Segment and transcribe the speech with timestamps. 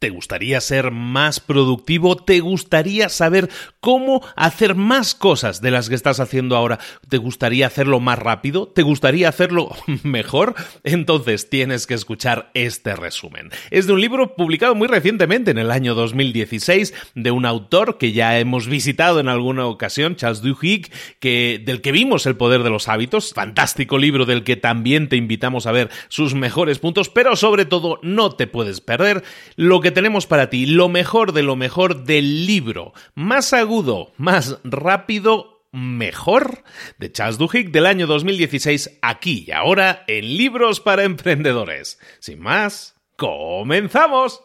[0.00, 2.16] ¿Te gustaría ser más productivo?
[2.16, 6.78] ¿Te gustaría saber cómo hacer más cosas de las que estás haciendo ahora?
[7.10, 8.66] ¿Te gustaría hacerlo más rápido?
[8.66, 10.54] ¿Te gustaría hacerlo mejor?
[10.84, 13.50] Entonces tienes que escuchar este resumen.
[13.70, 18.12] Es de un libro publicado muy recientemente, en el año 2016, de un autor que
[18.12, 22.70] ya hemos visitado en alguna ocasión, Charles Duhigg, que, del que vimos El poder de
[22.70, 23.34] los hábitos.
[23.34, 28.00] Fantástico libro del que también te invitamos a ver sus mejores puntos, pero sobre todo
[28.02, 29.24] no te puedes perder
[29.56, 34.58] lo que tenemos para ti, lo mejor de lo mejor del libro, más agudo, más
[34.64, 36.62] rápido, mejor,
[36.98, 41.98] de Charles Duhigg del año 2016, aquí y ahora en Libros para Emprendedores.
[42.20, 44.42] Sin más, comenzamos.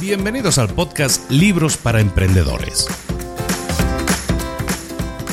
[0.00, 2.86] Bienvenidos al podcast Libros para Emprendedores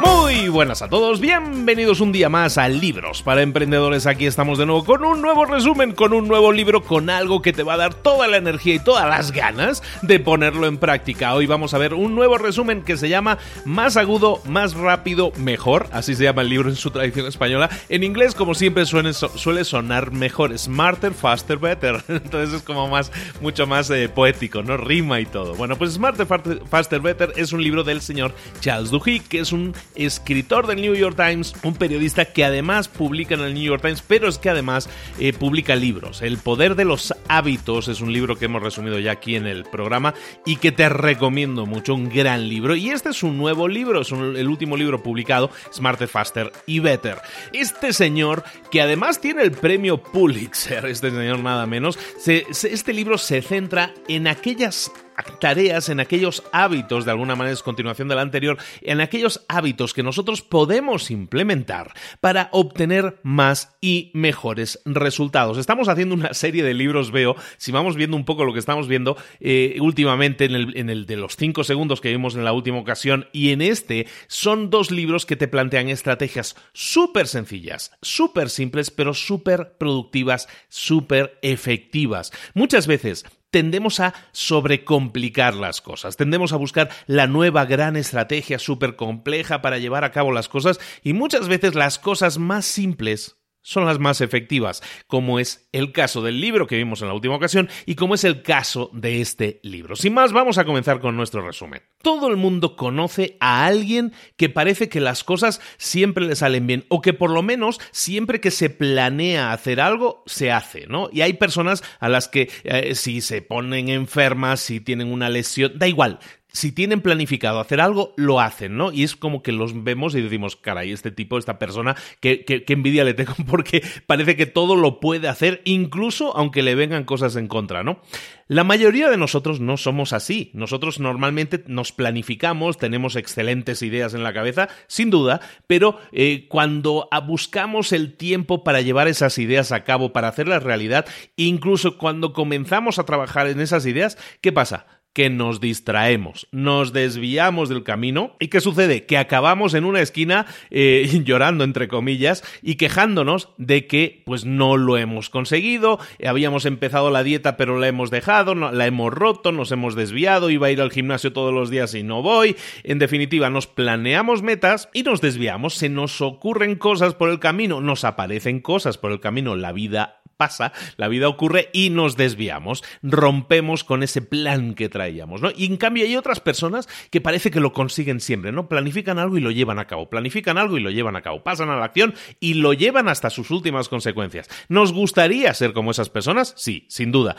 [0.00, 4.06] Muy buenas a todos, bienvenidos un día más a Libros para Emprendedores.
[4.06, 7.52] Aquí estamos de nuevo con un nuevo resumen, con un nuevo libro, con algo que
[7.52, 11.34] te va a dar toda la energía y todas las ganas de ponerlo en práctica.
[11.34, 15.88] Hoy vamos a ver un nuevo resumen que se llama Más agudo, más rápido, mejor.
[15.92, 17.68] Así se llama el libro en su tradición española.
[17.88, 20.56] En inglés, como siempre, suele, suele sonar mejor.
[20.56, 22.02] Smarter, faster, better.
[22.08, 23.10] Entonces es como más,
[23.40, 24.76] mucho más eh, poético, ¿no?
[24.76, 25.54] Rima y todo.
[25.54, 29.74] Bueno, pues Smarter, faster, better es un libro del señor Charles Duhigg, que es un
[29.94, 34.02] escritor del New York Times, un periodista que además publica en el New York Times,
[34.06, 34.88] pero es que además
[35.18, 36.22] eh, publica libros.
[36.22, 39.64] El poder de los hábitos es un libro que hemos resumido ya aquí en el
[39.64, 40.14] programa
[40.46, 42.76] y que te recomiendo mucho, un gran libro.
[42.76, 47.18] Y este es un nuevo libro, es el último libro publicado, Smarter, Faster y Better.
[47.52, 53.42] Este señor, que además tiene el premio Pulitzer, este señor nada menos, este libro se
[53.42, 54.92] centra en aquellas
[55.38, 59.94] tareas, en aquellos hábitos, de alguna manera es continuación de la anterior, en aquellos hábitos
[59.94, 65.58] que nosotros podemos implementar para obtener más y mejores resultados.
[65.58, 68.88] Estamos haciendo una serie de libros, veo, si vamos viendo un poco lo que estamos
[68.88, 72.52] viendo eh, últimamente en el, en el de los cinco segundos que vimos en la
[72.52, 78.50] última ocasión y en este, son dos libros que te plantean estrategias súper sencillas, súper
[78.50, 82.32] simples, pero súper productivas, súper efectivas.
[82.54, 88.96] Muchas veces tendemos a sobrecomplicar las cosas, tendemos a buscar la nueva gran estrategia súper
[88.96, 93.84] compleja para llevar a cabo las cosas y muchas veces las cosas más simples son
[93.84, 97.68] las más efectivas, como es el caso del libro que vimos en la última ocasión
[97.86, 99.96] y como es el caso de este libro.
[99.96, 101.82] Sin más, vamos a comenzar con nuestro resumen.
[102.02, 106.84] Todo el mundo conoce a alguien que parece que las cosas siempre le salen bien
[106.88, 111.08] o que por lo menos siempre que se planea hacer algo, se hace, ¿no?
[111.12, 115.72] Y hay personas a las que eh, si se ponen enfermas, si tienen una lesión,
[115.76, 116.18] da igual,
[116.52, 118.92] si tienen planificado hacer algo, lo hacen, ¿no?
[118.92, 123.04] Y es como que los vemos y decimos, caray, este tipo, esta persona, qué, envidia
[123.04, 127.48] le tengo porque parece que todo lo puede hacer, incluso aunque le vengan cosas en
[127.48, 128.00] contra, ¿no?
[128.48, 130.50] La mayoría de nosotros no somos así.
[130.54, 137.08] Nosotros normalmente nos planificamos, tenemos excelentes ideas en la cabeza, sin duda, pero eh, cuando
[137.28, 141.06] buscamos el tiempo para llevar esas ideas a cabo, para hacerlas realidad,
[141.36, 144.99] incluso cuando comenzamos a trabajar en esas ideas, ¿qué pasa?
[145.12, 148.36] Que nos distraemos, nos desviamos del camino.
[148.38, 149.06] Y ¿qué sucede?
[149.06, 154.76] Que acabamos en una esquina eh, llorando entre comillas y quejándonos de que pues no
[154.76, 159.72] lo hemos conseguido, habíamos empezado la dieta pero la hemos dejado, la hemos roto, nos
[159.72, 163.50] hemos desviado, iba a ir al gimnasio todos los días y no voy, en definitiva
[163.50, 168.60] nos planeamos metas y nos desviamos, se nos ocurren cosas por el camino, nos aparecen
[168.60, 174.02] cosas por el camino, la vida pasa, la vida ocurre y nos desviamos, rompemos con
[174.02, 175.50] ese plan que traíamos, ¿no?
[175.54, 178.66] Y en cambio hay otras personas que parece que lo consiguen siempre, ¿no?
[178.66, 181.68] Planifican algo y lo llevan a cabo, planifican algo y lo llevan a cabo, pasan
[181.68, 184.48] a la acción y lo llevan hasta sus últimas consecuencias.
[184.70, 186.54] ¿Nos gustaría ser como esas personas?
[186.56, 187.36] Sí, sin duda.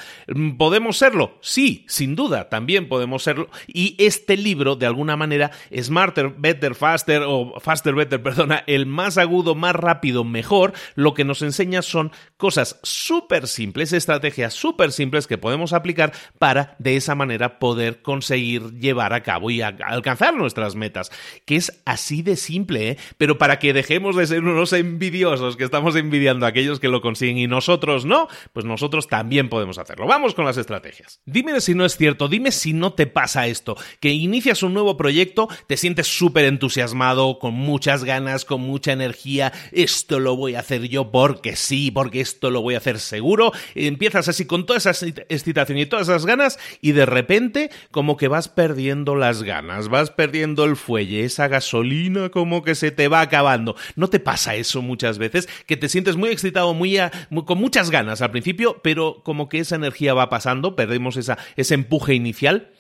[0.60, 1.40] ¿Podemos serlo?
[1.42, 3.50] Sí, sin duda, también podemos serlo.
[3.66, 9.18] Y este libro, de alguna manera, Smarter, Better, Faster, o Faster, Better, perdona, el más
[9.18, 15.28] agudo, más rápido, mejor, lo que nos enseña son cosas súper simples, estrategias súper simples
[15.28, 20.76] que podemos aplicar para de esa manera poder conseguir llevar a cabo y alcanzar nuestras
[20.76, 21.12] metas.
[21.46, 22.98] Que es así de simple, ¿eh?
[23.18, 27.02] Pero para que dejemos de ser unos envidiosos que estamos envidiando a aquellos que lo
[27.02, 30.08] consiguen y nosotros no, pues nosotros también podemos hacerlo.
[30.08, 31.22] Vamos con las estrategias.
[31.26, 34.96] Dime si no es cierto, dime si no te pasa esto, que inicias un nuevo
[34.98, 40.60] proyecto, te sientes súper entusiasmado, con muchas ganas, con mucha energía, esto lo voy a
[40.60, 44.78] hacer yo porque sí, porque esto lo voy a hacer seguro, empiezas así con toda
[44.78, 44.92] esa
[45.30, 50.10] excitación y todas esas ganas y de repente como que vas perdiendo las ganas, vas
[50.10, 53.76] perdiendo el fuelle, esa gasolina como que se te va acabando.
[53.96, 55.48] ¿No te pasa eso muchas veces?
[55.66, 56.98] Que te sientes muy excitado, muy,
[57.46, 61.76] con muchas ganas al principio, pero como que esa energía va pasando, perdemos esa, ese
[61.76, 62.72] empuje inicial.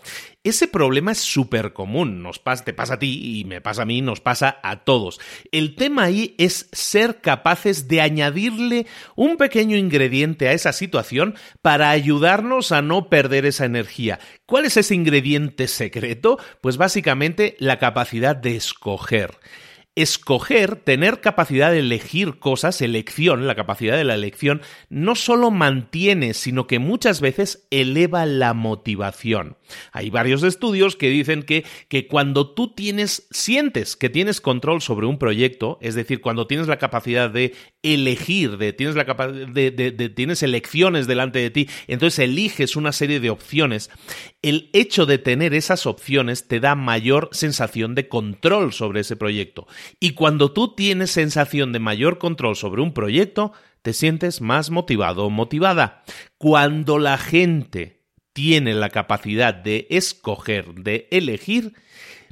[0.43, 3.85] Ese problema es súper común, nos pasa, te pasa a ti y me pasa a
[3.85, 5.19] mí, nos pasa a todos.
[5.51, 11.91] El tema ahí es ser capaces de añadirle un pequeño ingrediente a esa situación para
[11.91, 14.19] ayudarnos a no perder esa energía.
[14.47, 16.39] ¿Cuál es ese ingrediente secreto?
[16.59, 19.37] Pues básicamente la capacidad de escoger
[19.95, 26.33] escoger, tener capacidad de elegir cosas, elección, la capacidad de la elección, no solo mantiene,
[26.33, 29.57] sino que muchas veces eleva la motivación.
[29.91, 35.07] Hay varios estudios que dicen que, que cuando tú tienes, sientes que tienes control sobre
[35.07, 40.09] un proyecto, es decir, cuando tienes la capacidad de elegir, de, tienes, la de, de,
[40.09, 43.89] tienes elecciones delante de ti, entonces eliges una serie de opciones,
[44.41, 49.67] el hecho de tener esas opciones te da mayor sensación de control sobre ese proyecto.
[49.99, 55.25] Y cuando tú tienes sensación de mayor control sobre un proyecto, te sientes más motivado
[55.25, 56.03] o motivada.
[56.37, 58.01] Cuando la gente
[58.33, 61.73] tiene la capacidad de escoger, de elegir,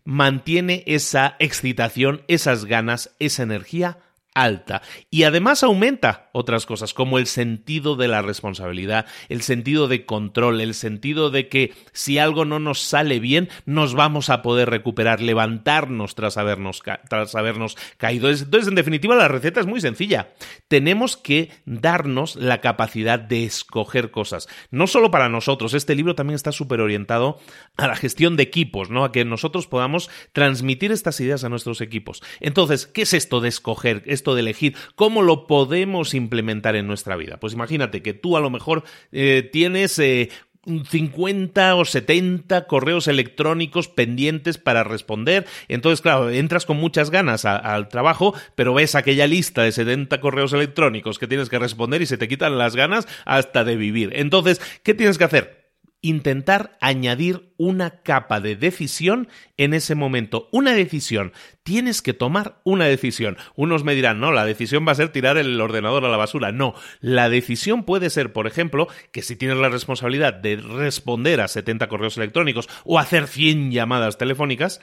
[0.04, 4.00] mantiene esa excitación, esas ganas, esa energía
[4.34, 4.82] alta.
[5.10, 10.62] Y además aumenta otras cosas, como el sentido de la responsabilidad, el sentido de control,
[10.62, 15.22] el sentido de que si algo no nos sale bien, nos vamos a poder recuperar,
[15.22, 18.30] levantarnos tras habernos, tras habernos caído.
[18.30, 20.34] Entonces, en definitiva, la receta es muy sencilla.
[20.68, 24.48] Tenemos que darnos la capacidad de escoger cosas.
[24.72, 27.40] No solo para nosotros, este libro también está súper orientado
[27.78, 29.04] a la gestión de equipos, ¿no?
[29.04, 32.22] A que nosotros podamos transmitir estas ideas a nuestros equipos.
[32.40, 34.04] Entonces, ¿qué es esto de escoger?
[34.20, 37.40] Esto de elegir, ¿cómo lo podemos implementar en nuestra vida?
[37.40, 38.84] Pues imagínate que tú a lo mejor
[39.14, 40.30] eh, tienes eh,
[40.66, 45.46] 50 o 70 correos electrónicos pendientes para responder.
[45.70, 50.52] Entonces, claro, entras con muchas ganas al trabajo, pero ves aquella lista de 70 correos
[50.52, 54.12] electrónicos que tienes que responder y se te quitan las ganas hasta de vivir.
[54.16, 55.59] Entonces, ¿qué tienes que hacer?
[56.02, 59.28] Intentar añadir una capa de decisión
[59.58, 60.48] en ese momento.
[60.52, 61.34] Una decisión.
[61.64, 63.38] Tienes que tomar una decisión.
[63.56, 66.52] Unos me dirán, no, la decisión va a ser tirar el ordenador a la basura.
[66.52, 71.48] No, la decisión puede ser, por ejemplo, que si tienes la responsabilidad de responder a
[71.48, 74.80] 70 correos electrónicos o hacer 100 llamadas telefónicas,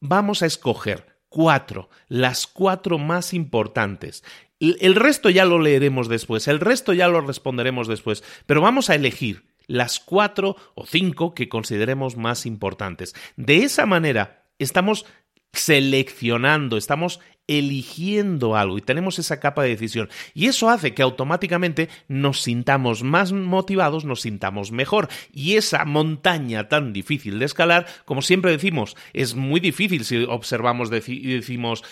[0.00, 4.22] vamos a escoger cuatro, las cuatro más importantes.
[4.60, 8.94] El resto ya lo leeremos después, el resto ya lo responderemos después, pero vamos a
[8.94, 13.14] elegir las cuatro o cinco que consideremos más importantes.
[13.36, 15.06] De esa manera, estamos
[15.52, 17.20] seleccionando, estamos
[17.50, 20.08] eligiendo algo y tenemos esa capa de decisión.
[20.34, 25.08] Y eso hace que automáticamente nos sintamos más motivados, nos sintamos mejor.
[25.32, 30.90] Y esa montaña tan difícil de escalar, como siempre decimos, es muy difícil si observamos
[31.08, 31.82] y decimos,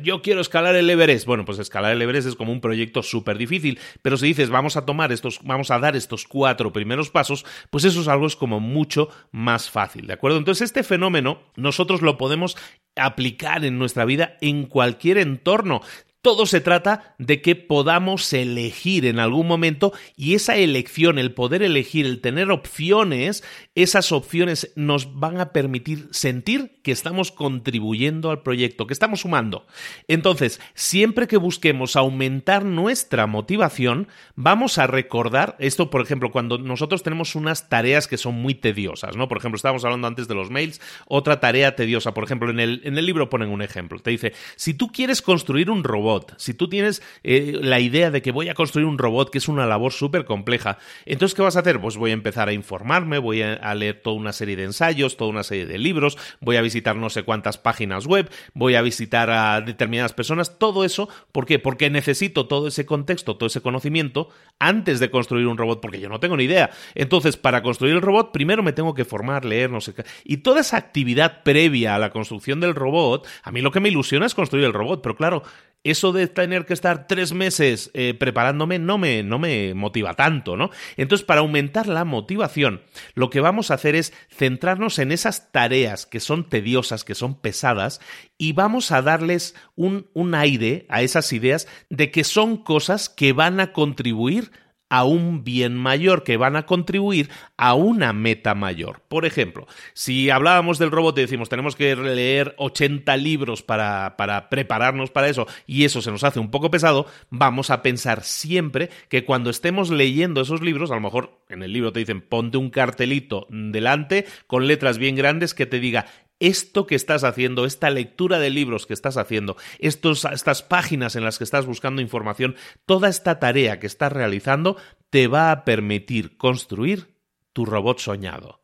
[0.00, 1.26] yo quiero escalar el Everest.
[1.26, 4.76] Bueno, pues escalar el Everest es como un proyecto súper difícil, pero si dices, vamos
[4.76, 8.36] a tomar estos, vamos a dar estos cuatro primeros pasos, pues eso es algo es
[8.36, 10.38] como mucho más fácil, ¿de acuerdo?
[10.38, 12.56] Entonces este fenómeno nosotros lo podemos
[12.96, 15.82] aplicar en nuestra vida en cualquier entorno.
[16.22, 21.62] Todo se trata de que podamos elegir en algún momento y esa elección, el poder
[21.62, 23.42] elegir, el tener opciones,
[23.74, 29.66] esas opciones nos van a permitir sentir que estamos contribuyendo al proyecto, que estamos sumando.
[30.08, 37.02] Entonces, siempre que busquemos aumentar nuestra motivación, vamos a recordar esto, por ejemplo, cuando nosotros
[37.02, 39.26] tenemos unas tareas que son muy tediosas, ¿no?
[39.26, 42.82] Por ejemplo, estábamos hablando antes de los mails, otra tarea tediosa, por ejemplo, en el,
[42.84, 46.54] en el libro ponen un ejemplo, te dice, si tú quieres construir un robot, si
[46.54, 49.66] tú tienes eh, la idea de que voy a construir un robot, que es una
[49.66, 51.80] labor súper compleja, entonces, ¿qué vas a hacer?
[51.80, 55.30] Pues voy a empezar a informarme, voy a, leer toda una serie de ensayos, toda
[55.30, 59.30] una serie de libros, voy a visitar no sé cuántas páginas web, voy a visitar
[59.30, 61.58] a determinadas personas, todo eso, ¿por qué?
[61.58, 66.08] Porque necesito todo ese contexto, todo ese conocimiento antes de construir un robot, porque yo
[66.08, 66.70] no tengo ni idea.
[66.94, 70.04] Entonces, para construir el robot, primero me tengo que formar, leer, no sé qué.
[70.24, 73.88] Y toda esa actividad previa a la construcción del robot, a mí lo que me
[73.88, 75.42] ilusiona es construir el robot, pero claro,
[75.82, 80.56] eso de tener que estar tres meses eh, preparándome no me, no me motiva tanto,
[80.56, 80.70] ¿no?
[80.96, 82.82] Entonces, para aumentar la motivación,
[83.14, 87.34] lo que vamos a hacer es centrarnos en esas tareas que son tediosas, que son
[87.34, 88.00] pesadas,
[88.36, 93.32] y vamos a darles un, un aire a esas ideas de que son cosas que
[93.32, 94.50] van a contribuir
[94.90, 99.00] a un bien mayor, que van a contribuir a una meta mayor.
[99.08, 104.50] Por ejemplo, si hablábamos del robot y decimos tenemos que leer 80 libros para, para
[104.50, 108.90] prepararnos para eso y eso se nos hace un poco pesado, vamos a pensar siempre
[109.08, 112.58] que cuando estemos leyendo esos libros, a lo mejor en el libro te dicen ponte
[112.58, 116.06] un cartelito delante con letras bien grandes que te diga
[116.40, 121.24] esto que estás haciendo, esta lectura de libros que estás haciendo, estos, estas páginas en
[121.24, 122.56] las que estás buscando información,
[122.86, 124.76] toda esta tarea que estás realizando
[125.10, 127.14] te va a permitir construir
[127.52, 128.60] tu robot soñado.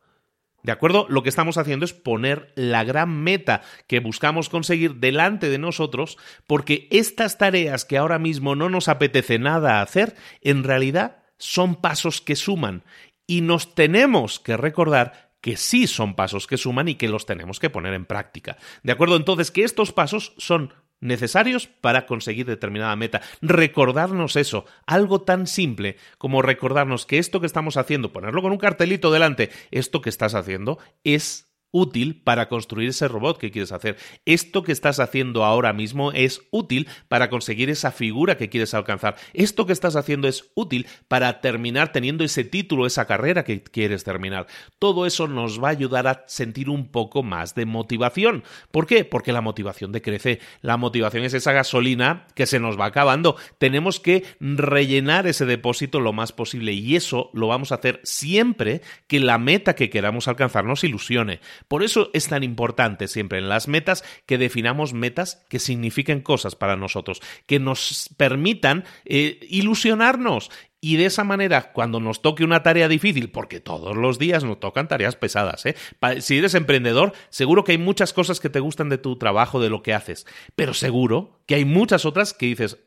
[0.63, 1.05] ¿De acuerdo?
[1.07, 6.17] Lo que estamos haciendo es poner la gran meta que buscamos conseguir delante de nosotros,
[6.45, 12.19] porque estas tareas que ahora mismo no nos apetece nada hacer, en realidad son pasos
[12.19, 12.83] que suman
[13.27, 17.59] y nos tenemos que recordar que sí son pasos que suman y que los tenemos
[17.59, 18.57] que poner en práctica.
[18.83, 19.15] ¿De acuerdo?
[19.15, 23.21] Entonces, que estos pasos son necesarios para conseguir determinada meta.
[23.41, 28.57] Recordarnos eso, algo tan simple como recordarnos que esto que estamos haciendo, ponerlo con un
[28.57, 33.97] cartelito delante, esto que estás haciendo es útil para construir ese robot que quieres hacer.
[34.25, 39.15] Esto que estás haciendo ahora mismo es útil para conseguir esa figura que quieres alcanzar.
[39.33, 44.03] Esto que estás haciendo es útil para terminar teniendo ese título, esa carrera que quieres
[44.03, 44.47] terminar.
[44.79, 48.43] Todo eso nos va a ayudar a sentir un poco más de motivación.
[48.71, 49.05] ¿Por qué?
[49.05, 50.39] Porque la motivación decrece.
[50.61, 53.35] La motivación es esa gasolina que se nos va acabando.
[53.57, 58.81] Tenemos que rellenar ese depósito lo más posible y eso lo vamos a hacer siempre
[59.07, 61.39] que la meta que queramos alcanzar nos ilusione.
[61.67, 66.55] Por eso es tan importante siempre en las metas que definamos metas que signifiquen cosas
[66.55, 70.49] para nosotros, que nos permitan eh, ilusionarnos
[70.79, 74.59] y de esa manera, cuando nos toque una tarea difícil, porque todos los días nos
[74.59, 75.75] tocan tareas pesadas, ¿eh?
[76.19, 79.71] si eres emprendedor, seguro que hay muchas cosas que te gustan de tu trabajo, de
[79.71, 82.77] lo que haces, pero seguro que hay muchas otras que dices,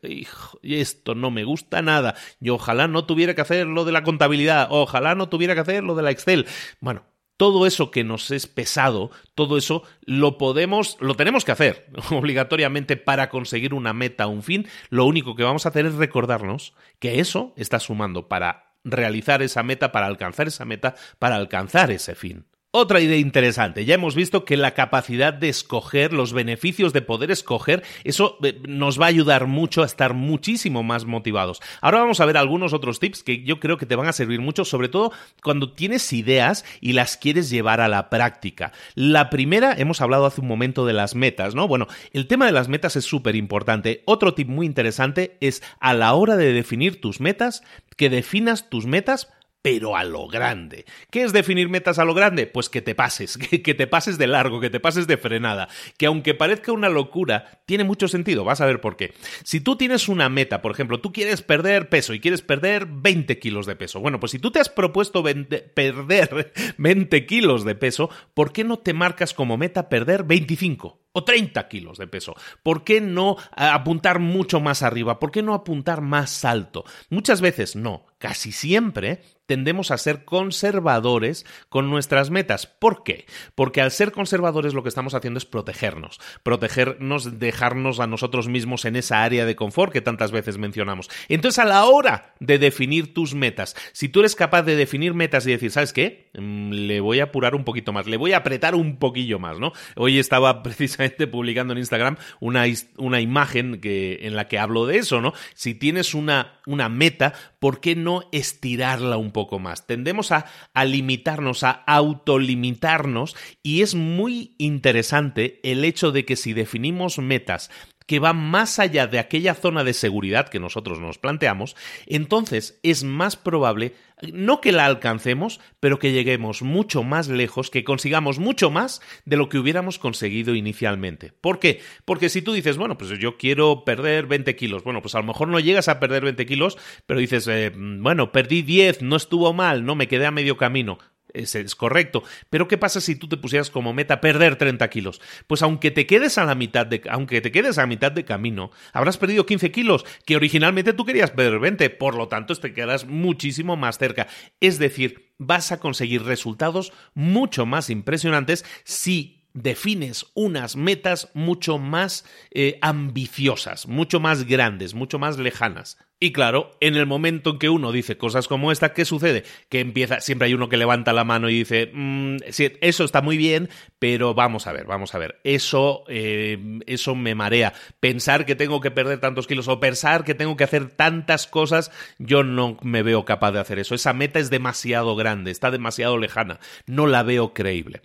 [0.63, 4.67] esto no me gusta nada, yo ojalá no tuviera que hacer lo de la contabilidad,
[4.69, 6.47] ojalá no tuviera que hacer lo de la Excel.
[6.79, 7.03] Bueno,
[7.41, 12.97] todo eso que nos es pesado, todo eso lo podemos, lo tenemos que hacer obligatoriamente
[12.97, 14.67] para conseguir una meta, un fin.
[14.91, 19.63] Lo único que vamos a hacer es recordarnos que eso está sumando para realizar esa
[19.63, 22.45] meta, para alcanzar esa meta, para alcanzar ese fin.
[22.73, 27.29] Otra idea interesante, ya hemos visto que la capacidad de escoger, los beneficios de poder
[27.29, 31.59] escoger, eso eh, nos va a ayudar mucho a estar muchísimo más motivados.
[31.81, 34.39] Ahora vamos a ver algunos otros tips que yo creo que te van a servir
[34.39, 35.11] mucho, sobre todo
[35.43, 38.71] cuando tienes ideas y las quieres llevar a la práctica.
[38.95, 41.67] La primera, hemos hablado hace un momento de las metas, ¿no?
[41.67, 44.01] Bueno, el tema de las metas es súper importante.
[44.05, 47.63] Otro tip muy interesante es a la hora de definir tus metas,
[47.97, 49.27] que definas tus metas
[49.61, 50.85] pero a lo grande.
[51.09, 52.47] ¿Qué es definir metas a lo grande?
[52.47, 56.07] Pues que te pases, que, te pases de largo, que te pases de frenada, que
[56.07, 59.13] aunque parezca una locura, tiene mucho sentido, vas a ver por qué.
[59.43, 63.39] Si tú tienes una meta, por ejemplo, tú quieres perder peso y quieres perder 20
[63.39, 68.09] kilos de peso, bueno, pues si tú te has propuesto perder 20 kilos de peso,
[68.33, 71.01] ¿por qué no te marcas como meta perder 25?
[71.13, 72.35] o 30 kilos de peso.
[72.63, 75.19] ¿Por qué no apuntar mucho más arriba?
[75.19, 76.85] ¿Por qué no apuntar más alto?
[77.09, 82.67] Muchas veces no, casi siempre tendemos a ser conservadores con nuestras metas.
[82.67, 83.25] ¿Por qué?
[83.53, 88.85] Porque al ser conservadores lo que estamos haciendo es protegernos, protegernos, dejarnos a nosotros mismos
[88.85, 91.09] en esa área de confort que tantas veces mencionamos.
[91.27, 95.45] Entonces, a la hora de definir tus metas, si tú eres capaz de definir metas
[95.45, 96.29] y decir, ¿sabes qué?
[96.33, 99.59] Mm, le voy a apurar un poquito más, le voy a apretar un poquillo más,
[99.59, 99.73] ¿no?
[99.97, 102.63] Hoy estaba precisamente publicando en Instagram una,
[102.95, 105.33] una imagen que, en la que hablo de eso, ¿no?
[105.55, 109.40] Si tienes una, una meta, ¿por qué no estirarla un poco?
[109.59, 109.87] Más.
[109.87, 110.45] Tendemos a
[110.85, 117.69] limitarnos, a autolimitarnos y es muy interesante el hecho de que si definimos metas
[118.11, 123.05] que van más allá de aquella zona de seguridad que nosotros nos planteamos, entonces es
[123.05, 123.95] más probable
[124.33, 129.37] no que la alcancemos, pero que lleguemos mucho más lejos, que consigamos mucho más de
[129.37, 131.33] lo que hubiéramos conseguido inicialmente.
[131.41, 131.81] ¿Por qué?
[132.05, 135.25] Porque si tú dices, bueno, pues yo quiero perder 20 kilos, bueno, pues a lo
[135.25, 139.53] mejor no llegas a perder 20 kilos, pero dices, eh, bueno, perdí 10, no estuvo
[139.53, 140.99] mal, no me quedé a medio camino
[141.33, 142.23] es, correcto.
[142.49, 145.21] Pero ¿qué pasa si tú te pusieras como meta perder 30 kilos?
[145.47, 148.71] Pues aunque te quedes a la mitad de, aunque te quedes a mitad de camino,
[148.93, 153.05] habrás perdido 15 kilos, que originalmente tú querías perder 20, por lo tanto te quedas
[153.05, 154.27] muchísimo más cerca.
[154.59, 162.25] Es decir, vas a conseguir resultados mucho más impresionantes si defines unas metas mucho más
[162.51, 165.97] eh, ambiciosas, mucho más grandes, mucho más lejanas.
[166.23, 169.43] Y claro, en el momento en que uno dice cosas como esta, ¿qué sucede?
[169.69, 173.37] Que empieza, siempre hay uno que levanta la mano y dice, mm, eso está muy
[173.37, 177.73] bien, pero vamos a ver, vamos a ver, eso, eh, eso me marea.
[177.99, 181.91] Pensar que tengo que perder tantos kilos o pensar que tengo que hacer tantas cosas,
[182.19, 183.95] yo no me veo capaz de hacer eso.
[183.95, 188.01] Esa meta es demasiado grande, está demasiado lejana, no la veo creíble.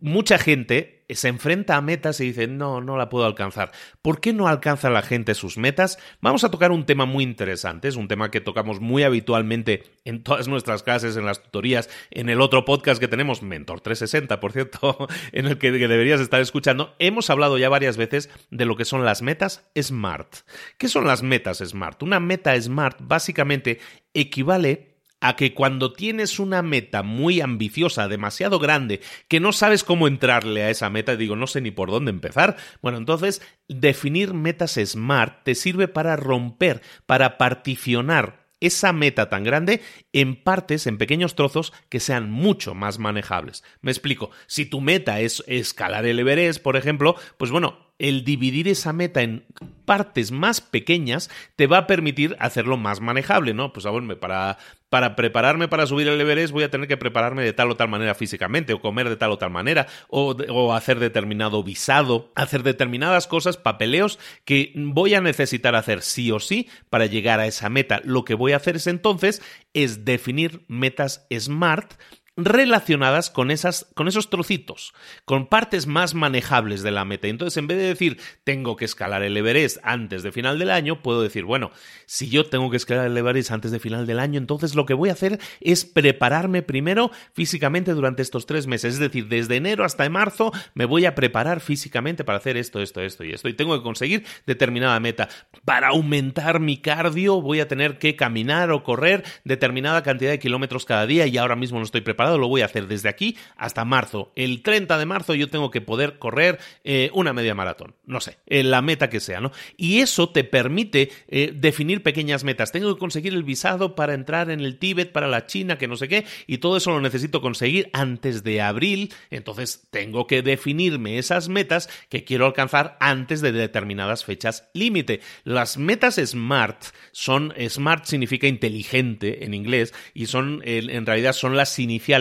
[0.00, 3.72] mucha gente se enfrenta a metas y dice, no, no la puedo alcanzar.
[4.02, 5.98] ¿Por qué no alcanza la gente sus metas?
[6.20, 10.22] Vamos a tocar un tema muy interesante, es un tema que tocamos muy habitualmente en
[10.22, 14.52] todas nuestras clases, en las tutorías, en el otro podcast que tenemos, Mentor 360, por
[14.52, 16.94] cierto, en el que deberías estar escuchando.
[16.98, 20.36] Hemos hablado ya varias veces de lo que son las metas SMART.
[20.78, 22.02] ¿Qué son las metas SMART?
[22.02, 23.80] Una meta SMART básicamente
[24.14, 24.91] equivale
[25.22, 30.64] a que cuando tienes una meta muy ambiciosa, demasiado grande, que no sabes cómo entrarle
[30.64, 35.44] a esa meta, digo, no sé ni por dónde empezar, bueno, entonces definir metas SMART
[35.44, 39.80] te sirve para romper, para particionar esa meta tan grande
[40.12, 43.64] en partes, en pequeños trozos que sean mucho más manejables.
[43.80, 48.66] Me explico, si tu meta es escalar el Everest, por ejemplo, pues bueno, el dividir
[48.66, 49.44] esa meta en
[49.84, 53.72] partes más pequeñas te va a permitir hacerlo más manejable, ¿no?
[53.72, 57.44] Pues a ver, para, para prepararme para subir el Everest voy a tener que prepararme
[57.44, 60.74] de tal o tal manera físicamente, o comer de tal o tal manera, o, o
[60.74, 66.68] hacer determinado visado, hacer determinadas cosas, papeleos que voy a necesitar hacer sí o sí
[66.90, 68.00] para llegar a esa meta.
[68.02, 69.42] Lo que voy a hacer es entonces
[69.74, 71.94] es definir metas SMART
[72.36, 74.92] relacionadas con, esas, con esos trocitos,
[75.24, 77.28] con partes más manejables de la meta.
[77.28, 81.02] Entonces, en vez de decir tengo que escalar el Everest antes de final del año,
[81.02, 81.72] puedo decir, bueno,
[82.06, 84.94] si yo tengo que escalar el Everest antes de final del año, entonces lo que
[84.94, 88.94] voy a hacer es prepararme primero físicamente durante estos tres meses.
[88.94, 93.00] Es decir, desde enero hasta marzo me voy a preparar físicamente para hacer esto, esto,
[93.00, 93.48] esto y esto.
[93.48, 95.28] Y tengo que conseguir determinada meta.
[95.64, 100.84] Para aumentar mi cardio voy a tener que caminar o correr determinada cantidad de kilómetros
[100.84, 103.84] cada día y ahora mismo no estoy preparado lo voy a hacer desde aquí hasta
[103.84, 104.32] marzo.
[104.36, 107.94] El 30 de marzo yo tengo que poder correr eh, una media maratón.
[108.04, 109.52] No sé, eh, la meta que sea, ¿no?
[109.76, 112.72] Y eso te permite eh, definir pequeñas metas.
[112.72, 115.96] Tengo que conseguir el visado para entrar en el Tíbet, para la China, que no
[115.96, 119.12] sé qué, y todo eso lo necesito conseguir antes de abril.
[119.30, 125.20] Entonces tengo que definirme esas metas que quiero alcanzar antes de determinadas fechas límite.
[125.44, 131.78] Las metas SMART son, SMART significa inteligente en inglés, y son, en realidad son las
[131.78, 132.11] iniciales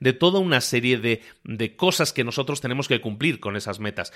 [0.00, 4.12] de toda una serie de, de cosas que nosotros tenemos que cumplir con esas metas.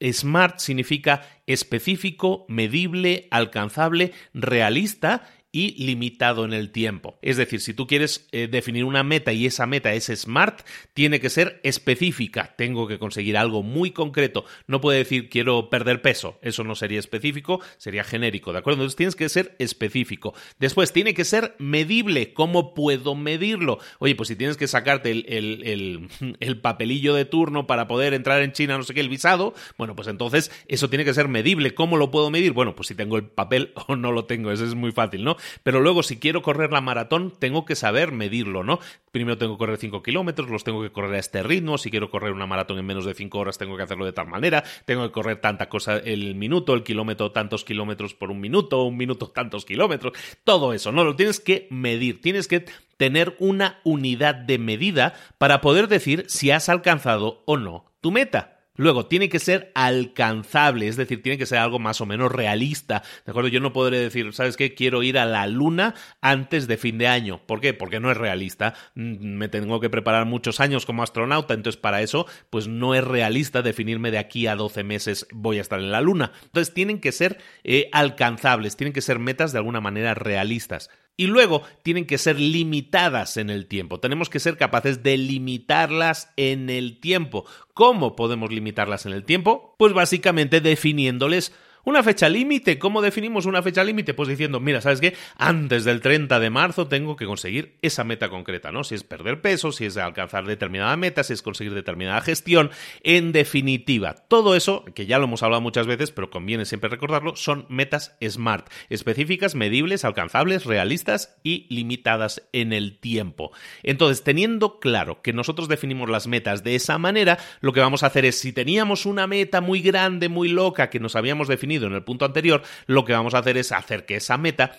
[0.00, 7.18] SMART significa específico, medible, alcanzable, realista y limitado en el tiempo.
[7.20, 10.62] Es decir, si tú quieres eh, definir una meta y esa meta es SMART,
[10.94, 12.54] tiene que ser específica.
[12.56, 14.46] Tengo que conseguir algo muy concreto.
[14.66, 16.38] No puede decir quiero perder peso.
[16.40, 18.80] Eso no sería específico, sería genérico, ¿de acuerdo?
[18.80, 20.34] Entonces tienes que ser específico.
[20.58, 22.32] Después, tiene que ser medible.
[22.32, 23.78] ¿Cómo puedo medirlo?
[23.98, 26.08] Oye, pues si tienes que sacarte el, el,
[26.40, 29.94] el papelillo de turno para poder entrar en China, no sé qué, el visado, bueno,
[29.94, 31.74] pues entonces eso tiene que ser medible.
[31.74, 32.52] ¿Cómo lo puedo medir?
[32.52, 34.50] Bueno, pues si tengo el papel o no lo tengo.
[34.50, 35.36] Eso es muy fácil, ¿no?
[35.62, 38.78] Pero luego, si quiero correr la maratón, tengo que saber medirlo, ¿no?
[39.10, 41.78] Primero tengo que correr 5 kilómetros, los tengo que correr a este ritmo.
[41.78, 44.26] Si quiero correr una maratón en menos de 5 horas, tengo que hacerlo de tal
[44.26, 44.64] manera.
[44.84, 48.96] Tengo que correr tanta cosa el minuto, el kilómetro, tantos kilómetros por un minuto, un
[48.96, 50.12] minuto, tantos kilómetros.
[50.44, 51.04] Todo eso, ¿no?
[51.04, 52.20] Lo tienes que medir.
[52.20, 52.64] Tienes que
[52.96, 58.51] tener una unidad de medida para poder decir si has alcanzado o no tu meta.
[58.74, 63.02] Luego, tiene que ser alcanzable, es decir, tiene que ser algo más o menos realista.
[63.26, 63.48] ¿De acuerdo?
[63.48, 64.74] Yo no podré decir, ¿sabes qué?
[64.74, 67.42] Quiero ir a la luna antes de fin de año.
[67.46, 67.74] ¿Por qué?
[67.74, 68.74] Porque no es realista.
[68.94, 73.04] Mm, me tengo que preparar muchos años como astronauta, entonces para eso, pues no es
[73.04, 76.32] realista definirme de aquí a 12 meses voy a estar en la luna.
[76.44, 80.88] Entonces tienen que ser eh, alcanzables, tienen que ser metas de alguna manera realistas.
[81.16, 84.00] Y luego tienen que ser limitadas en el tiempo.
[84.00, 87.44] Tenemos que ser capaces de limitarlas en el tiempo.
[87.74, 89.74] ¿Cómo podemos limitarlas en el tiempo?
[89.78, 91.52] Pues básicamente definiéndoles
[91.84, 94.14] una fecha límite, ¿cómo definimos una fecha límite?
[94.14, 95.14] Pues diciendo, mira, ¿sabes qué?
[95.36, 98.84] Antes del 30 de marzo tengo que conseguir esa meta concreta, ¿no?
[98.84, 102.70] Si es perder peso, si es alcanzar determinada meta, si es conseguir determinada gestión.
[103.02, 107.36] En definitiva, todo eso, que ya lo hemos hablado muchas veces, pero conviene siempre recordarlo,
[107.36, 113.52] son metas SMART, específicas, medibles, alcanzables, realistas y limitadas en el tiempo.
[113.82, 118.06] Entonces, teniendo claro que nosotros definimos las metas de esa manera, lo que vamos a
[118.06, 121.94] hacer es, si teníamos una meta muy grande, muy loca, que nos habíamos definido, en
[121.94, 124.72] el punto anterior, lo que vamos a hacer es hacer que esa meta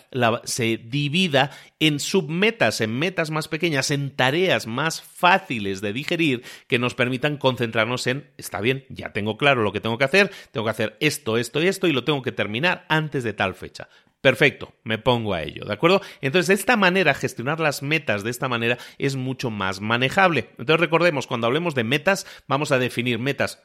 [0.44, 6.80] se divida en submetas, en metas más pequeñas, en tareas más fáciles de digerir que
[6.80, 10.66] nos permitan concentrarnos en, está bien, ya tengo claro lo que tengo que hacer, tengo
[10.66, 13.90] que hacer esto, esto y esto y lo tengo que terminar antes de tal fecha.
[14.24, 16.02] Perfecto, me pongo a ello, ¿de acuerdo?
[16.22, 20.48] Entonces, de esta manera, gestionar las metas de esta manera es mucho más manejable.
[20.52, 23.62] Entonces, recordemos, cuando hablemos de metas, vamos a definir metas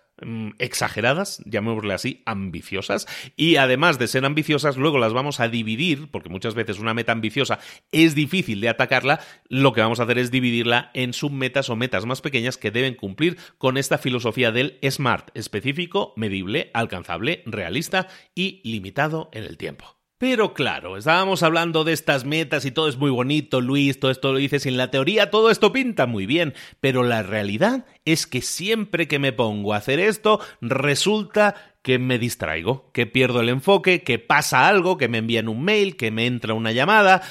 [0.59, 6.29] exageradas, llamémosle así, ambiciosas, y además de ser ambiciosas, luego las vamos a dividir, porque
[6.29, 7.59] muchas veces una meta ambiciosa
[7.93, 12.07] es difícil de atacarla, lo que vamos a hacer es dividirla en submetas o metas
[12.07, 18.61] más pequeñas que deben cumplir con esta filosofía del SMART, específico, medible, alcanzable, realista y
[18.65, 19.98] limitado en el tiempo.
[20.19, 24.33] Pero claro, estábamos hablando de estas metas y todo es muy bonito, Luis, todo esto
[24.33, 28.43] lo dices en la teoría, todo esto pinta muy bien, pero la realidad es que
[28.43, 34.03] siempre que me pongo a hacer esto, resulta que me distraigo, que pierdo el enfoque,
[34.03, 37.23] que pasa algo, que me envían un mail, que me entra una llamada,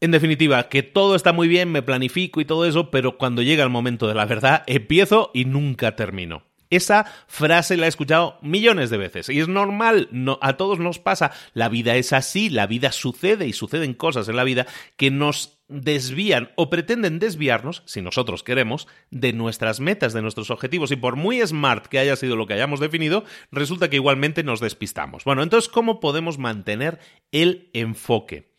[0.00, 3.62] en definitiva, que todo está muy bien, me planifico y todo eso, pero cuando llega
[3.62, 6.42] el momento de la verdad, empiezo y nunca termino.
[6.76, 10.98] Esa frase la he escuchado millones de veces y es normal, no, a todos nos
[10.98, 11.32] pasa.
[11.52, 15.58] La vida es así, la vida sucede y suceden cosas en la vida que nos
[15.68, 20.90] desvían o pretenden desviarnos, si nosotros queremos, de nuestras metas, de nuestros objetivos.
[20.90, 24.60] Y por muy smart que haya sido lo que hayamos definido, resulta que igualmente nos
[24.60, 25.24] despistamos.
[25.24, 26.98] Bueno, entonces, ¿cómo podemos mantener
[27.32, 28.52] el enfoque?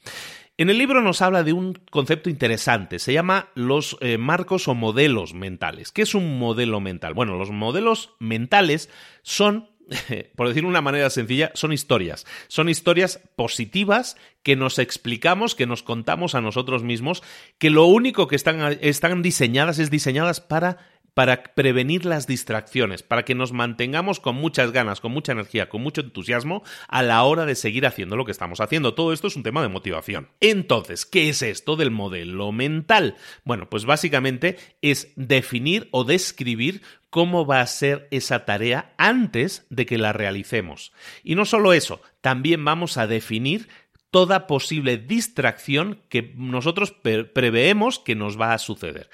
[0.58, 4.74] En el libro nos habla de un concepto interesante, se llama los eh, marcos o
[4.74, 5.92] modelos mentales.
[5.92, 7.14] ¿Qué es un modelo mental?
[7.14, 8.90] Bueno, los modelos mentales
[9.22, 9.68] son
[10.36, 12.26] por decirlo de una manera sencilla, son historias.
[12.48, 17.24] Son historias positivas que nos explicamos, que nos contamos a nosotros mismos,
[17.58, 20.78] que lo único que están, están diseñadas es diseñadas para
[21.16, 25.82] para prevenir las distracciones, para que nos mantengamos con muchas ganas, con mucha energía, con
[25.82, 28.94] mucho entusiasmo a la hora de seguir haciendo lo que estamos haciendo.
[28.94, 30.28] Todo esto es un tema de motivación.
[30.42, 33.16] Entonces, ¿qué es esto del modelo mental?
[33.46, 39.86] Bueno, pues básicamente es definir o describir cómo va a ser esa tarea antes de
[39.86, 40.92] que la realicemos.
[41.24, 43.70] Y no solo eso, también vamos a definir
[44.16, 49.10] toda posible distracción que nosotros preveemos que nos va a suceder.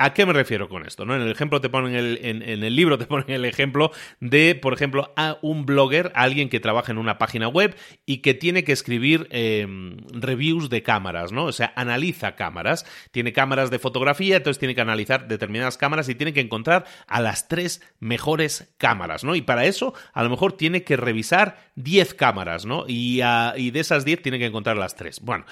[0.00, 1.04] ¿A qué me refiero con esto?
[1.04, 1.16] ¿no?
[1.16, 4.72] En el ejemplo te ponen el, en, el libro te ponen el ejemplo de, por
[4.72, 8.70] ejemplo, a un blogger, alguien que trabaja en una página web y que tiene que
[8.70, 11.46] escribir em, reviews de cámaras, ¿no?
[11.46, 12.86] O sea, analiza cámaras.
[13.10, 17.20] Tiene cámaras de fotografía, entonces tiene que analizar determinadas cámaras y tiene que encontrar a
[17.20, 19.34] las tres mejores cámaras, ¿no?
[19.34, 22.84] Y para eso, a lo mejor tiene que revisar 10 cámaras, ¿no?
[22.86, 23.20] Y,
[23.56, 25.20] y de esas 10 tiene que encontrar las tres.
[25.22, 25.44] Bueno,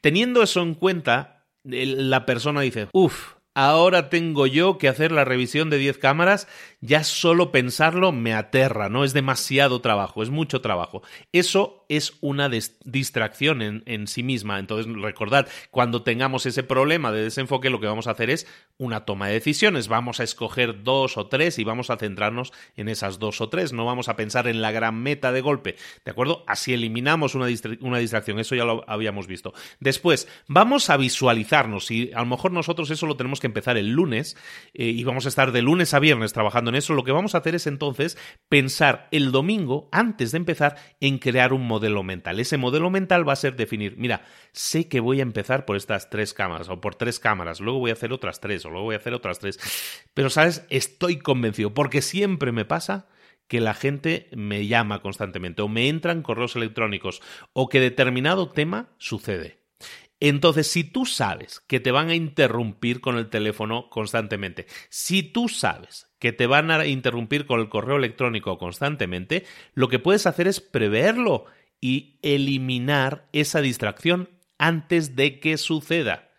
[0.00, 5.70] teniendo eso en cuenta, la persona dice, uff, ahora tengo yo que hacer la revisión
[5.70, 6.48] de 10 cámaras,
[6.82, 9.04] ya solo pensarlo me aterra, ¿no?
[9.04, 11.02] Es demasiado trabajo, es mucho trabajo.
[11.32, 14.58] Eso es una distracción en, sí misma.
[14.58, 19.04] Entonces, recordad, cuando tengamos ese problema de desenfoque, lo que vamos a hacer es una
[19.04, 19.86] toma de decisiones.
[19.86, 23.72] Vamos a escoger dos o tres y vamos a centrarnos en esas dos o tres.
[23.72, 25.76] No vamos a pensar en la gran meta de golpe.
[26.04, 26.42] ¿De acuerdo?
[26.48, 27.46] Así eliminamos una,
[27.80, 28.40] una distracción.
[28.40, 29.54] Eso ya lo habíamos visto.
[29.78, 31.92] Después, vamos a visualizarnos.
[31.92, 34.36] Y a lo mejor nosotros eso lo tenemos que empezar el lunes
[34.74, 36.94] eh, y vamos a estar de lunes a viernes trabajando eso.
[36.94, 41.52] Lo que vamos a hacer es entonces pensar el domingo, antes de empezar, en crear
[41.52, 42.40] un modelo mental.
[42.40, 46.10] Ese modelo mental va a ser definir, mira, sé que voy a empezar por estas
[46.10, 48.94] tres cámaras o por tres cámaras, luego voy a hacer otras tres o luego voy
[48.94, 49.58] a hacer otras tres.
[50.14, 50.66] Pero, ¿sabes?
[50.68, 53.08] Estoy convencido, porque siempre me pasa
[53.48, 57.20] que la gente me llama constantemente o me entran correos electrónicos
[57.52, 59.62] o que determinado tema sucede.
[60.20, 65.48] Entonces, si tú sabes que te van a interrumpir con el teléfono constantemente, si tú
[65.48, 70.46] sabes que te van a interrumpir con el correo electrónico constantemente, lo que puedes hacer
[70.46, 71.46] es preverlo
[71.80, 76.30] y eliminar esa distracción antes de que suceda.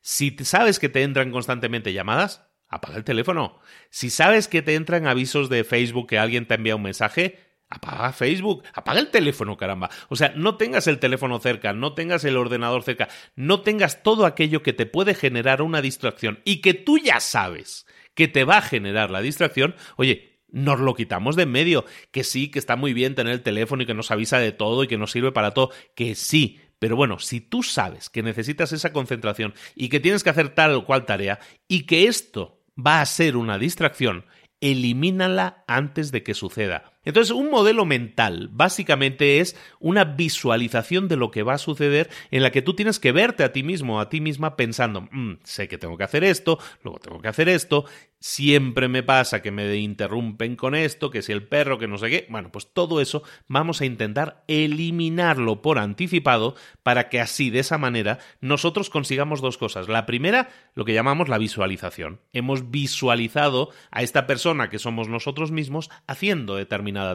[0.00, 3.60] Si sabes que te entran constantemente llamadas, apaga el teléfono.
[3.90, 7.38] Si sabes que te entran avisos de Facebook que alguien te envía un mensaje,
[7.70, 9.88] apaga Facebook, apaga el teléfono, caramba.
[10.08, 14.26] O sea, no tengas el teléfono cerca, no tengas el ordenador cerca, no tengas todo
[14.26, 17.86] aquello que te puede generar una distracción y que tú ya sabes
[18.18, 19.76] que te va a generar la distracción.
[19.94, 21.84] Oye, nos lo quitamos de en medio.
[22.10, 24.82] Que sí, que está muy bien tener el teléfono y que nos avisa de todo
[24.82, 25.70] y que nos sirve para todo.
[25.94, 26.58] Que sí.
[26.80, 30.74] Pero bueno, si tú sabes que necesitas esa concentración y que tienes que hacer tal
[30.74, 34.24] o cual tarea y que esto va a ser una distracción,
[34.60, 36.97] elimínala antes de que suceda.
[37.08, 42.42] Entonces, un modelo mental básicamente es una visualización de lo que va a suceder en
[42.42, 45.68] la que tú tienes que verte a ti mismo, a ti misma pensando, mm, sé
[45.68, 47.86] que tengo que hacer esto, luego tengo que hacer esto,
[48.20, 52.10] siempre me pasa que me interrumpen con esto, que si el perro, que no sé
[52.10, 52.26] qué.
[52.28, 57.78] Bueno, pues todo eso vamos a intentar eliminarlo por anticipado para que así, de esa
[57.78, 59.88] manera, nosotros consigamos dos cosas.
[59.88, 62.20] La primera, lo que llamamos la visualización.
[62.32, 66.56] Hemos visualizado a esta persona que somos nosotros mismos haciendo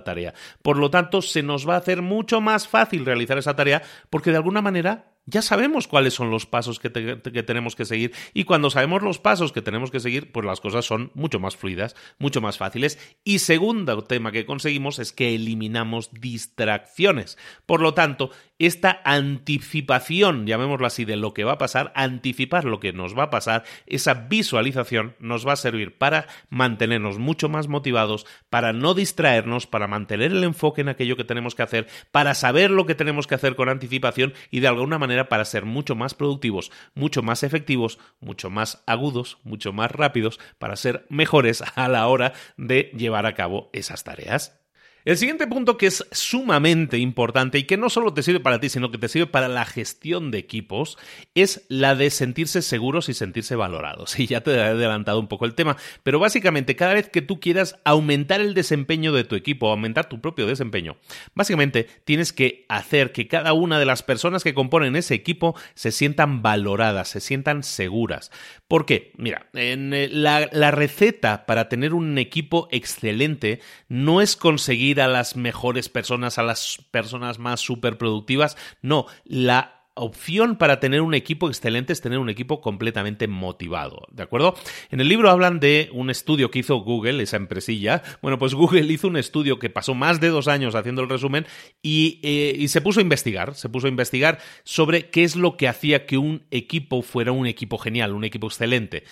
[0.03, 0.33] tarea.
[0.61, 4.31] Por lo tanto, se nos va a hacer mucho más fácil realizar esa tarea porque
[4.31, 8.69] de alguna manera ya sabemos cuáles son los pasos que, tenemos que seguir y cuando
[8.69, 12.41] sabemos los pasos que tenemos que seguir, pues las cosas son mucho más fluidas, mucho
[12.41, 12.99] más fáciles.
[13.23, 17.37] Y segundo tema que conseguimos es que eliminamos distracciones.
[17.65, 18.31] Por lo tanto,
[18.65, 23.23] esta anticipación, llamémoslo así, de lo que va a pasar, anticipar lo que nos va
[23.23, 28.93] a pasar, esa visualización nos va a servir para mantenernos mucho más motivados, para no
[28.93, 32.95] distraernos, para mantener el enfoque en aquello que tenemos que hacer, para saber lo que
[32.95, 37.21] tenemos que hacer con anticipación y de alguna manera para ser mucho más productivos, mucho
[37.21, 42.91] más efectivos, mucho más agudos, mucho más rápidos, para ser mejores a la hora de
[42.95, 44.62] llevar a cabo esas tareas.
[45.05, 48.69] El siguiente punto que es sumamente importante y que no solo te sirve para ti,
[48.69, 50.97] sino que te sirve para la gestión de equipos,
[51.35, 54.17] es la de sentirse seguros y sentirse valorados.
[54.23, 57.41] Y ya te he adelantado un poco el tema, pero básicamente cada vez que tú
[57.41, 60.95] quieras aumentar el desempeño de tu equipo, aumentar tu propio desempeño,
[61.35, 65.91] básicamente tienes que hacer que cada una de las personas que componen ese equipo se
[65.91, 68.31] sientan valoradas, se sientan seguras.
[68.69, 69.11] ¿Por qué?
[69.17, 75.07] Mira, en eh, la, la receta para tener un equipo excelente no es conseguir a
[75.07, 78.57] las mejores personas, a las personas más superproductivas.
[78.81, 84.23] No, la opción para tener un equipo excelente es tener un equipo completamente motivado, ¿de
[84.23, 84.55] acuerdo?
[84.89, 88.01] En el libro hablan de un estudio que hizo Google, esa empresilla.
[88.21, 91.45] Bueno, pues Google hizo un estudio que pasó más de dos años haciendo el resumen
[91.81, 95.57] y, eh, y se puso a investigar, se puso a investigar sobre qué es lo
[95.57, 99.03] que hacía que un equipo fuera un equipo genial, un equipo excelente.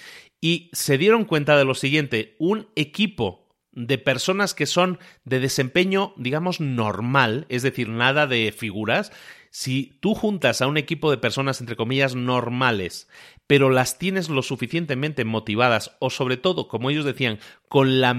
[0.42, 6.14] Y se dieron cuenta de lo siguiente, un equipo de personas que son de desempeño,
[6.18, 9.12] digamos, normal, es decir, nada de figuras,
[9.50, 13.10] si tú juntas a un equipo de personas, entre comillas, normales,
[13.48, 18.18] pero las tienes lo suficientemente motivadas o sobre todo, como ellos decían, con la,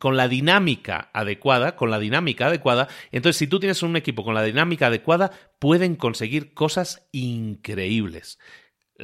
[0.00, 4.34] con la dinámica adecuada, con la dinámica adecuada, entonces si tú tienes un equipo con
[4.34, 8.40] la dinámica adecuada, pueden conseguir cosas increíbles.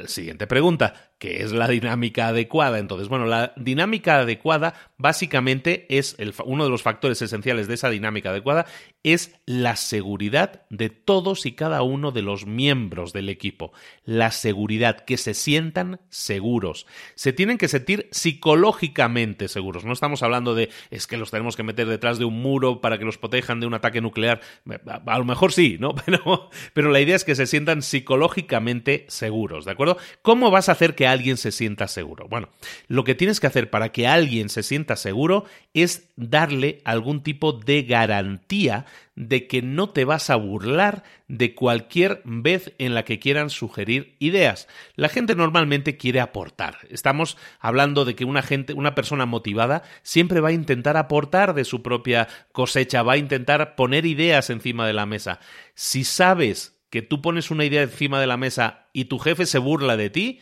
[0.05, 1.08] Siguiente pregunta.
[1.19, 2.79] Que es la dinámica adecuada.
[2.79, 8.29] Entonces, bueno, la dinámica adecuada básicamente es uno de los factores esenciales de esa dinámica
[8.29, 8.65] adecuada
[9.03, 13.71] es la seguridad de todos y cada uno de los miembros del equipo.
[14.03, 16.85] La seguridad, que se sientan seguros.
[17.15, 19.85] Se tienen que sentir psicológicamente seguros.
[19.85, 22.97] No estamos hablando de es que los tenemos que meter detrás de un muro para
[22.97, 24.41] que los protejan de un ataque nuclear.
[24.85, 25.95] A lo mejor sí, ¿no?
[26.05, 29.97] Pero, pero la idea es que se sientan psicológicamente seguros, ¿de acuerdo?
[30.21, 32.27] ¿Cómo vas a hacer que alguien se sienta seguro?
[32.27, 32.49] Bueno,
[32.87, 37.53] lo que tienes que hacer para que alguien se sienta seguro es darle algún tipo
[37.53, 43.19] de garantía de que no te vas a burlar de cualquier vez en la que
[43.19, 44.67] quieran sugerir ideas.
[44.95, 46.77] La gente normalmente quiere aportar.
[46.89, 51.65] Estamos hablando de que una gente, una persona motivada siempre va a intentar aportar de
[51.65, 55.39] su propia cosecha, va a intentar poner ideas encima de la mesa.
[55.75, 59.59] Si sabes que tú pones una idea encima de la mesa y tu jefe se
[59.59, 60.39] burla de ti,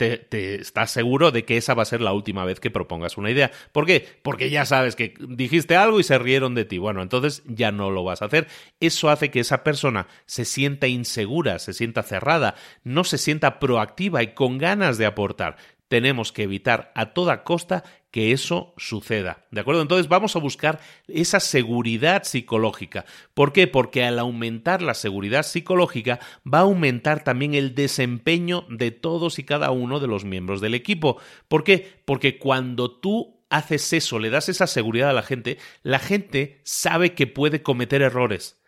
[0.00, 3.30] te, estás seguro de que esa va a ser la última vez que propongas una
[3.30, 3.50] idea.
[3.72, 4.06] ¿Por qué?
[4.22, 6.78] Porque ya sabes que dijiste algo y se rieron de ti.
[6.78, 8.46] Bueno, entonces ya no lo vas a hacer.
[8.80, 14.22] Eso hace que esa persona se sienta insegura, se sienta cerrada, no se sienta proactiva
[14.22, 15.56] y con ganas de aportar
[15.90, 19.44] tenemos que evitar a toda costa que eso suceda.
[19.50, 19.82] ¿De acuerdo?
[19.82, 23.04] Entonces vamos a buscar esa seguridad psicológica.
[23.34, 23.66] ¿Por qué?
[23.66, 29.44] Porque al aumentar la seguridad psicológica va a aumentar también el desempeño de todos y
[29.44, 31.20] cada uno de los miembros del equipo.
[31.48, 32.00] ¿Por qué?
[32.04, 37.14] Porque cuando tú haces eso, le das esa seguridad a la gente, la gente sabe
[37.14, 38.59] que puede cometer errores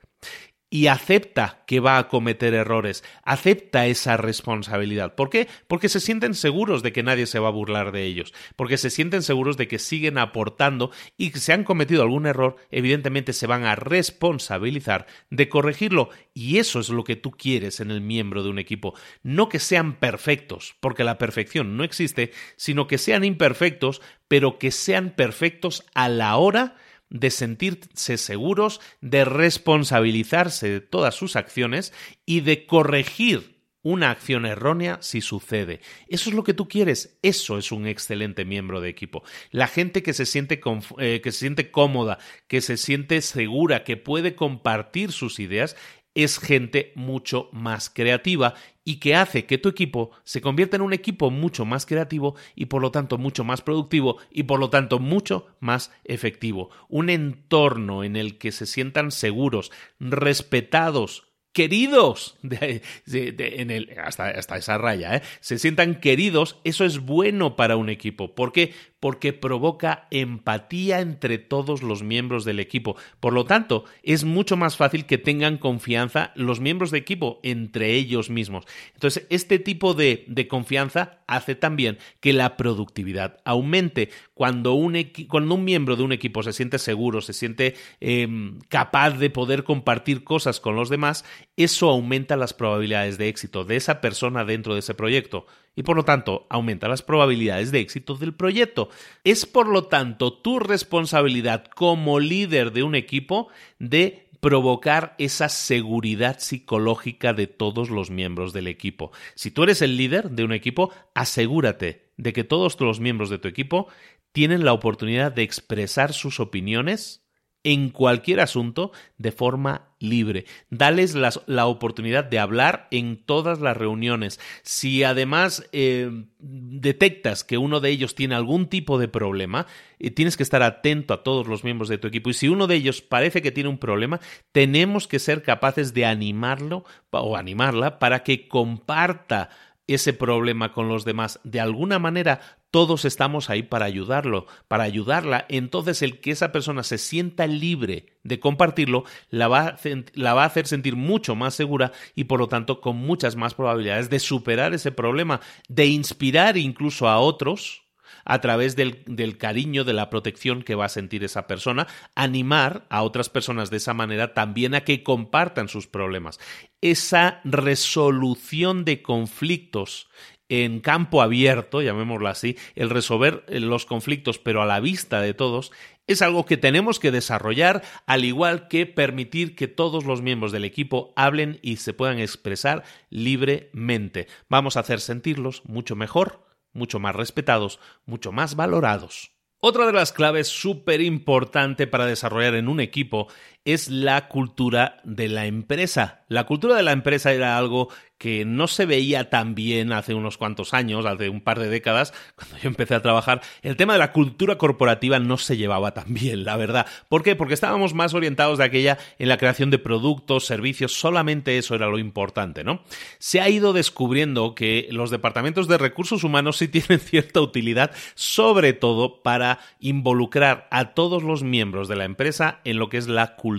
[0.73, 5.15] y acepta que va a cometer errores, acepta esa responsabilidad.
[5.15, 5.47] ¿Por qué?
[5.69, 8.89] Porque se sienten seguros de que nadie se va a burlar de ellos, porque se
[8.89, 13.47] sienten seguros de que siguen aportando y que si han cometido algún error, evidentemente se
[13.47, 16.09] van a responsabilizar de corregirlo.
[16.33, 18.95] Y eso es lo que tú quieres en el miembro de un equipo.
[19.23, 24.71] No que sean perfectos, porque la perfección no existe, sino que sean imperfectos, pero que
[24.71, 26.77] sean perfectos a la hora
[27.13, 31.93] de sentirse seguros, de responsabilizarse de todas sus acciones
[32.25, 35.81] y de corregir una acción errónea si sucede.
[36.09, 37.19] Eso es lo que tú quieres.
[37.23, 39.25] Eso es un excelente miembro de equipo.
[39.51, 40.61] La gente que se siente,
[40.99, 45.77] eh, que se siente cómoda, que se siente segura, que puede compartir sus ideas,
[46.15, 50.93] es gente mucho más creativa y que hace que tu equipo se convierta en un
[50.93, 54.99] equipo mucho más creativo y por lo tanto mucho más productivo y por lo tanto
[54.99, 56.71] mucho más efectivo.
[56.89, 59.71] Un entorno en el que se sientan seguros,
[60.01, 62.39] respetados, queridos
[64.03, 65.23] hasta, hasta, esa raya, ¿eh?
[65.41, 68.35] se sientan queridos, eso es bueno para un equipo.
[68.35, 68.73] ¿Por qué?
[69.03, 72.95] Porque provoca empatía entre todos los miembros del equipo.
[73.19, 77.95] Por lo tanto, es mucho más fácil que tengan confianza los miembros de equipo entre
[77.95, 78.65] ellos mismos.
[78.95, 84.11] Entonces, este tipo de, confianza hace también que la productividad aumente.
[84.35, 89.19] Cuando un, cuando un miembro de un equipo se siente seguro, se siente em, capaz
[89.19, 91.25] de poder compartir cosas con los demás,
[91.57, 95.97] eso aumenta las probabilidades de éxito de esa persona dentro de ese proyecto y por
[95.97, 98.89] lo tanto aumenta las probabilidades de éxito del proyecto.
[99.25, 106.41] Es por lo tanto tu responsabilidad como líder de un equipo de provocar esa seguridad
[106.41, 109.13] psicológica de todos los miembros del equipo.
[109.37, 113.39] Si tú eres el líder de un equipo, asegúrate de que todos los miembros de
[113.39, 113.87] tu equipo
[114.33, 117.22] tienen la oportunidad de expresar sus opiniones
[117.65, 120.47] en cualquier asunto de forma libre.
[120.71, 124.41] Dales la, oportunidad de hablar en todas las reuniones.
[124.63, 129.67] Si además eh, detectas que uno de ellos tiene algún tipo de problema,
[129.99, 132.31] eh, tienes que estar atento a todos los miembros de tu equipo.
[132.31, 134.21] Y si uno de ellos parece que tiene un problema,
[134.51, 139.51] tenemos que ser capaces de animarlo o animarla para que comparta
[139.87, 141.41] ese problema con los demás.
[141.45, 142.41] De alguna manera,
[142.73, 145.45] todos estamos ahí para ayudarlo, para ayudarla.
[145.51, 150.97] Entonces, el que esa persona se sienta libre de compartirlo, la va, a, hacer sentir
[150.97, 155.43] mucho más segura y, por lo tanto, con muchas más probabilidades de superar ese problema,
[155.69, 157.83] de inspirar incluso a otros
[158.25, 162.87] a través del, del, cariño, de la protección que va a sentir esa persona, animar
[162.89, 166.39] a otras personas de esa manera también a que compartan sus problemas.
[166.81, 170.09] Esa resolución de conflictos
[170.53, 175.73] en campo abierto, llamémoslo así, el resolver los conflictos pero a la vista de todos,
[176.07, 180.65] es algo que tenemos que desarrollar, al igual que permitir que todos los miembros del
[180.65, 184.27] equipo hablen y se puedan expresar libremente.
[184.49, 189.33] Vamos a hacer sentirlos mucho mejor mucho más respetados, mucho más valorados.
[189.65, 193.29] Otra de las claves súper importante para desarrollar en un equipo
[193.65, 196.25] es la cultura de la empresa.
[196.29, 197.89] La cultura de la empresa era algo
[198.23, 202.15] que no se veía tan bien hace unos cuantos años, hace un par de décadas,
[202.37, 206.15] cuando yo empecé a trabajar, el tema de la cultura corporativa no se llevaba tan
[206.15, 206.87] bien, la verdad.
[207.09, 207.35] ¿Por qué?
[207.35, 211.89] Porque estábamos más orientados de aquella en la creación de productos, servicios, solamente eso era
[211.89, 212.85] lo importante, ¿no?
[213.19, 218.73] Se ha ido descubriendo que los departamentos de recursos humanos sí tienen cierta utilidad, sobre
[218.73, 223.35] todo para involucrar a todos los miembros de la empresa en lo que es la
[223.35, 223.52] cultura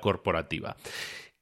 [0.00, 0.76] corporativa.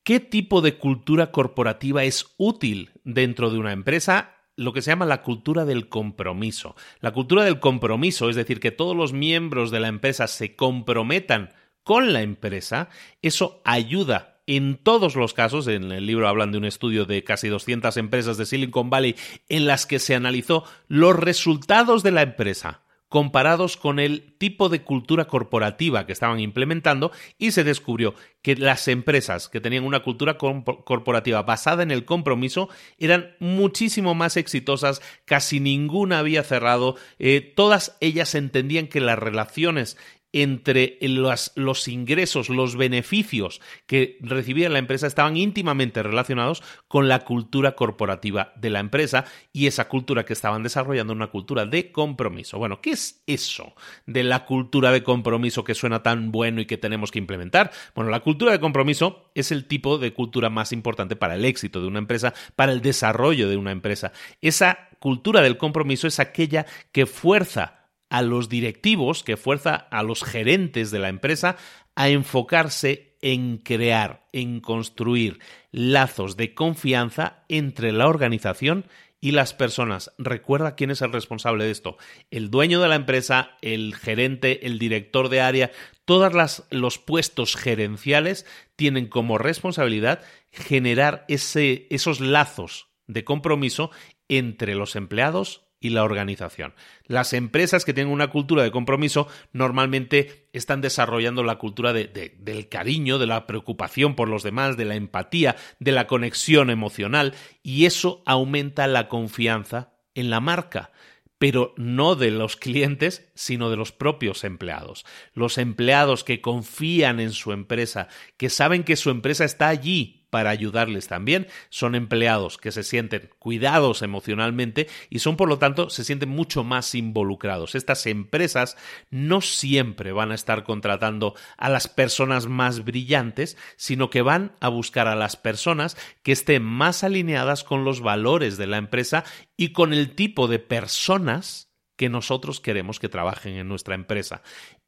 [0.03, 4.35] ¿Qué tipo de cultura corporativa es útil dentro de una empresa?
[4.57, 6.77] Lo que se llama la cultura del compromiso.
[7.01, 11.55] La cultura del compromiso, es decir, que todos los miembros de la empresa se comprometan
[11.83, 12.89] con la empresa,
[13.23, 17.49] eso ayuda en todos los casos, en el libro hablan de un estudio de casi
[17.49, 19.17] 200 empresas de Silicon Valley
[19.49, 22.84] en las que se analizó los resultados de la empresa
[23.15, 28.89] comparados con el tipo de cultura corporativa que estaban implementando y se descubrió que las
[28.89, 35.61] empresas que tenían una cultura corporativa basada en el compromiso eran muchísimo más exitosas, casi
[35.61, 39.97] ninguna había cerrado, eh, todas ellas entendían que las relaciones
[40.35, 47.77] entre los, ingresos, los beneficios que recibía la empresa estaban íntimamente relacionados con la cultura
[47.77, 52.59] corporativa de la empresa y esa cultura que estaban desarrollando, una cultura de compromiso.
[52.59, 53.77] Bueno, ¿qué es eso
[54.07, 57.71] de la cultura de compromiso que suena tan bueno y que tenemos que implementar?
[57.95, 61.81] Bueno, la cultura de compromiso es el tipo de cultura más importante para el éxito
[61.81, 64.11] de una empresa, para el desarrollo de una empresa.
[64.41, 67.84] Esa cultura del compromiso es aquella que fuerza
[68.15, 71.57] a los directivos, que fuerza a los gerentes de la empresa
[71.97, 75.41] a enfocarse en crear, en construir
[75.73, 78.87] lazos de confianza entre la organización
[79.21, 80.13] y las personas.
[80.17, 81.97] Recuerda quién es el responsable de esto.
[82.31, 85.73] El dueño de la empresa, el gerente, el director de área,
[86.05, 88.47] todos los puestos gerenciales
[88.77, 90.21] tienen como responsabilidad
[90.53, 93.91] generar ese, esos lazos de compromiso
[94.29, 96.73] entre los empleados y la organización.
[97.07, 103.19] Las empresas que tienen una cultura de compromiso normalmente están desarrollando la cultura del cariño,
[103.19, 108.23] de la preocupación por los demás, de la empatía, de la conexión emocional y eso
[108.25, 110.91] aumenta la confianza en la marca
[111.37, 115.05] pero no de los clientes, sino de los propios empleados.
[115.35, 118.09] Los empleados que confían en su empresa,
[118.39, 121.47] que saben que su empresa está allí para ayudarles también.
[121.69, 126.65] Son empleados que se sienten cuidados emocionalmente y son, por lo tanto, se sienten mucho
[126.65, 127.77] más involucrados.
[127.77, 128.77] Estas empresas
[129.11, 134.71] no siempre van a estar contratando a las personas más brillantes, sino que van a
[134.71, 139.23] buscar a las personas que estén más alineadas con los valores de la empresa
[139.57, 144.43] y con el tipo de personas que nosotros queremos que trabajen en nuestra empresa.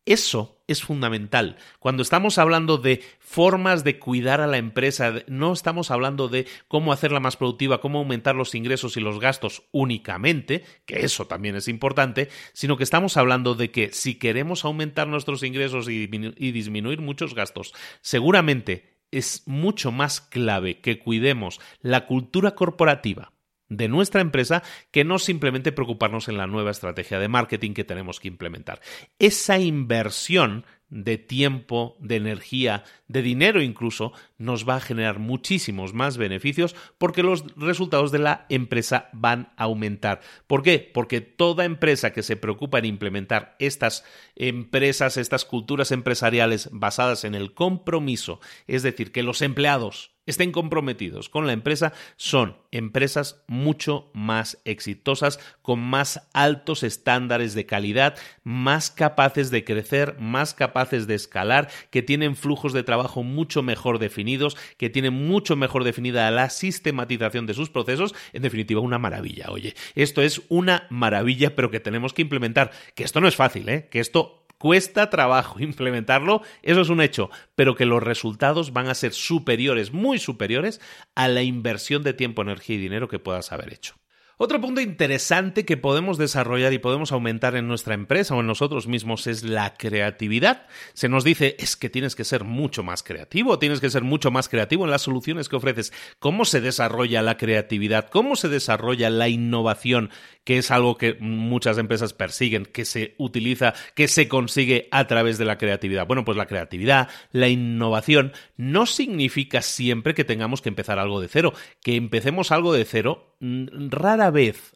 [0.07, 1.57] Eso es fundamental.
[1.81, 6.93] Cuando estamos hablando de formas de cuidar a la empresa, no estamos hablando de cómo
[6.93, 11.67] hacerla más productiva, cómo aumentar los ingresos y los gastos únicamente, que eso también es
[11.67, 17.35] importante, sino que estamos hablando de que si queremos aumentar nuestros ingresos y, disminuir muchos
[17.35, 23.33] gastos, seguramente es mucho más clave que cuidemos la cultura corporativa
[23.69, 28.21] de nuestra empresa que no simplemente preocuparnos en la nueva estrategia de marketing que tenemos
[28.21, 28.81] que implementar.
[29.19, 36.17] Esa inversión de tiempo, de energía, de dinero incluso, nos va a generar muchísimos más
[36.17, 40.21] beneficios porque los resultados de la empresa van a aumentar.
[40.47, 40.91] ¿Por qué?
[40.93, 44.05] Porque toda empresa que se preocupa en implementar estas
[44.37, 51.29] empresas, estas culturas empresariales basadas en el compromiso, es decir, que los empleados estén comprometidos
[51.29, 58.91] con la empresa son empresas mucho más exitosas, con más altos estándares de calidad, más
[58.91, 64.57] capaces de crecer, más capaces de escalar, que tienen flujos de trabajo mucho mejor definidos,
[64.77, 68.15] que tienen mucho mejor definida la sistematización de sus procesos.
[68.33, 69.47] En definitiva, una maravilla.
[69.51, 72.71] Oye, esto es una maravilla, pero que tenemos que implementar.
[72.95, 73.89] Que esto no es fácil, ¿eh?
[73.91, 78.97] Que esto Cuesta trabajo implementarlo, eso es un hecho, pero que los resultados van a
[78.97, 80.81] ser superiores, muy superiores,
[81.15, 83.95] a la inversión de tiempo, energía y dinero que puedas haber hecho.
[84.39, 88.87] Otro punto interesante que podemos desarrollar y podemos aumentar en nuestra empresa o en nosotros
[88.87, 90.67] mismos es la creatividad.
[90.93, 94.31] Se nos dice es que tienes que ser mucho más creativo, tienes que ser mucho
[94.31, 95.93] más creativo en las soluciones que ofreces.
[96.19, 98.11] ¿Cómo se desarrolla la creatividad?
[98.11, 100.11] ¿Cómo se desarrolla la innovación?
[100.47, 105.39] Que es algo que muchas empresas persiguen, que se utiliza, que se consigue a través
[105.39, 106.07] de la creatividad.
[106.07, 111.27] Bueno, pues la creatividad, la innovación, no significa siempre que tengamos que empezar algo de
[111.27, 111.53] cero.
[111.83, 114.76] Que empecemos algo de cero mm, rara vez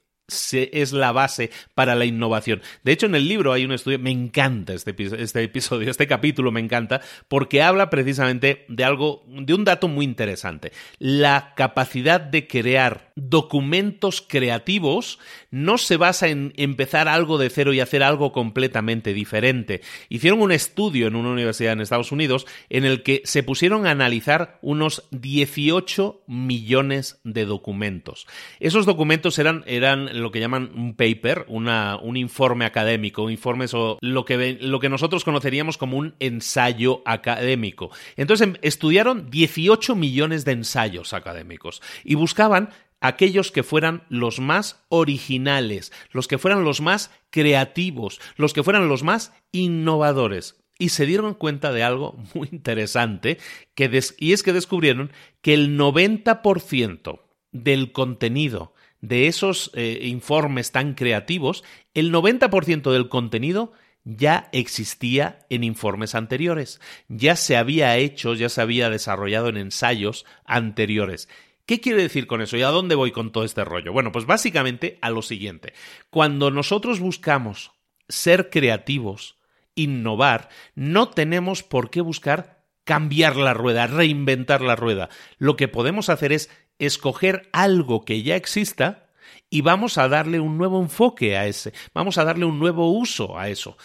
[0.73, 2.63] es la base para la innovación.
[2.85, 6.53] De hecho, en el libro hay un estudio, me encanta este, este, episodio, este capítulo
[6.53, 10.73] me encanta, porque habla precisamente de algo, de un dato muy interesante.
[10.99, 15.19] La capacidad de crear documentos creativos
[15.51, 19.83] no se basa en empezar algo de cero y hacer algo completamente diferente.
[20.09, 23.91] Hicieron un estudio en una universidad en Estados Unidos en el que se pusieron a
[23.91, 28.27] analizar unos 18 millones de documentos.
[28.61, 33.67] Esos documentos eran, eran lo que llaman un paper, una, un informe académico, un informe
[34.01, 37.91] lo que, lo que nosotros conoceríamos como un ensayo académico.
[38.17, 44.85] Entonces em, estudiaron 18 millones de ensayos académicos y buscaban aquellos que fueran los más
[44.89, 50.57] originales, los que fueran los más creativos, los que fueran los más innovadores.
[50.79, 53.39] Y se dieron cuenta de algo muy interesante,
[53.75, 55.13] que y es que descubrieron
[55.43, 57.21] que el 90%
[57.53, 63.73] del contenido de esos eh, informes tan creativos, el 90% del contenido
[64.05, 70.25] ya existía en informes anteriores, ya se había hecho, ya se había desarrollado en ensayos
[70.45, 71.29] anteriores.
[71.67, 73.93] ¿Qué quiere decir con eso y a dónde voy con todo este rollo?
[73.93, 75.75] Bueno, pues básicamente a lo siguiente.
[76.11, 77.73] Cuando nosotros buscamos
[78.09, 79.37] ser creativos,
[79.75, 85.11] innovar, no tenemos por qué buscar cambiar la rueda, reinventar la rueda.
[85.39, 86.51] Lo que podemos hacer es
[86.81, 89.07] escoger algo que ya exista
[89.49, 93.39] y vamos a darle un nuevo enfoque a ese, vamos a darle un nuevo uso
[93.39, 93.77] a eso.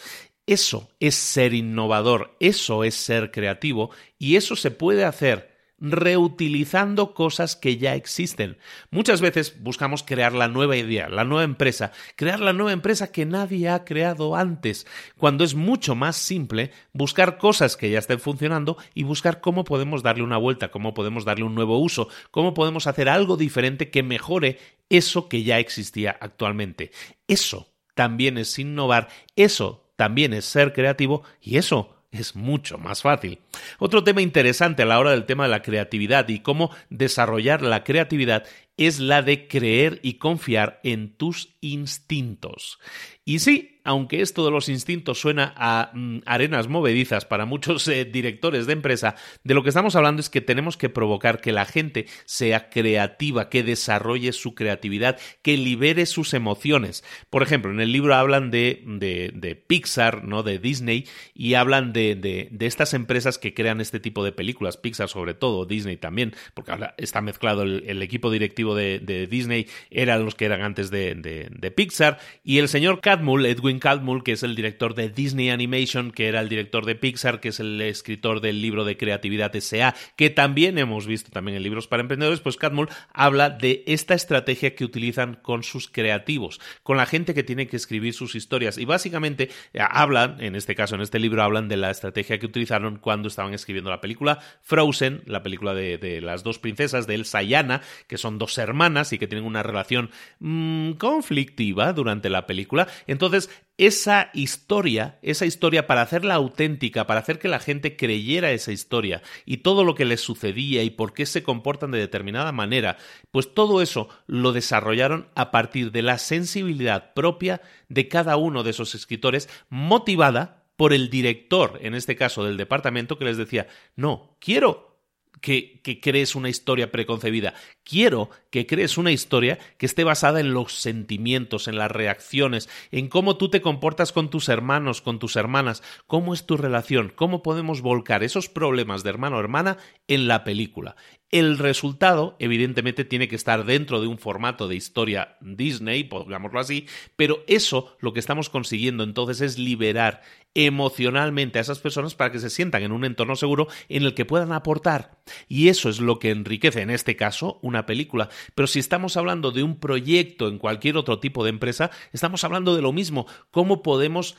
[0.48, 3.90] Eso es ser innovador, eso es ser creativo
[4.20, 8.58] y eso se puede hacer reutilizando cosas que ya existen.
[8.92, 13.26] Muchas veces buscamos crear la nueva idea, la nueva empresa, crear la nueva empresa que
[13.26, 18.78] nadie ha creado antes, cuando es mucho más simple buscar cosas que ya estén funcionando
[18.94, 22.88] y buscar cómo podemos darle una vuelta, cómo podemos darle un nuevo uso, cómo podemos
[22.88, 24.60] hacer algo diferente que mejore
[24.90, 26.92] eso que ya existía actualmente.
[27.28, 33.40] Eso también es innovar, eso también es ser creativo y eso es mucho más fácil.
[33.80, 37.84] Otro tema interesante a la hora del tema de la creatividad y cómo desarrollar la
[37.84, 38.46] creatividad
[38.78, 42.80] es la de creer y confiar en tus instintos.
[43.24, 48.04] Y sí, aunque esto de los instintos suena a mm, arenas movedizas para muchos eh,
[48.04, 51.66] directores de empresa, de lo que estamos hablando es que tenemos que provocar que la
[51.66, 57.04] gente sea creativa, que desarrolle su creatividad, que libere sus emociones.
[57.30, 60.42] Por ejemplo, en el libro hablan de, de, Pixar, ¿no?
[60.42, 65.10] de Disney, y hablan de, de, estas empresas que crean este tipo de películas, Pixar
[65.10, 70.34] sobre todo, Disney también, porque ahora está mezclado el, equipo directivo de, Disney, eran los
[70.34, 74.96] que eran antes de, Pixar, y el señor Catmull, Edwin Edwin que es el director
[74.96, 78.86] de Disney Animation, que era el director de Pixar, que es el escritor del libro
[78.86, 83.50] de creatividad S.A., que también hemos visto también en libros para emprendedores, pues Catmull habla
[83.50, 88.14] de esta estrategia que utilizan con sus creativos, con la gente que tiene que escribir
[88.14, 88.78] sus historias.
[88.78, 92.46] Y básicamente eh, hablan, en este caso, en este libro, hablan de la estrategia que
[92.46, 97.44] utilizaron cuando estaban escribiendo la película Frozen, la película de, las dos princesas, de Elsa
[97.44, 102.48] y Anna, que son dos hermanas y que tienen una relación mm, conflictiva durante la
[102.48, 102.88] película.
[103.08, 108.72] Entonces, esa historia, esa historia para hacerla auténtica, para hacer que la gente creyera esa
[108.72, 112.98] historia y todo lo que les sucedía y por qué se comportan de determinada manera,
[113.32, 118.72] pues todo eso lo desarrollaron a partir de la sensibilidad propia de cada uno de
[118.72, 124.36] esos escritores, motivada por el director, en este caso del departamento, que les decía, no,
[124.40, 124.95] quiero
[125.42, 127.54] que, crees una historia preconcebida.
[127.84, 133.08] Quiero que crees una historia que esté basada en los sentimientos, en las reacciones, en
[133.10, 137.44] cómo tú te comportas con tus hermanos, con tus hermanas, cómo es tu relación, cómo
[137.44, 139.78] podemos volcar esos problemas de hermano o hermana
[140.08, 140.96] en la película.
[141.36, 146.88] El resultado, evidentemente, tiene que estar dentro de un formato de historia Disney, pongámoslo así,
[147.18, 150.22] pero eso lo que estamos consiguiendo entonces es liberar
[150.54, 154.24] emocionalmente a esas personas para que se sientan en un entorno seguro en el que
[154.24, 155.20] puedan aportar.
[155.50, 158.30] Y eso es lo que enriquece, en este caso, una película.
[158.56, 162.78] Pero si estamos hablando de un proyecto en cualquier otro tipo de empresa, estamos hablando
[162.78, 164.38] de lo mismo, cómo podemos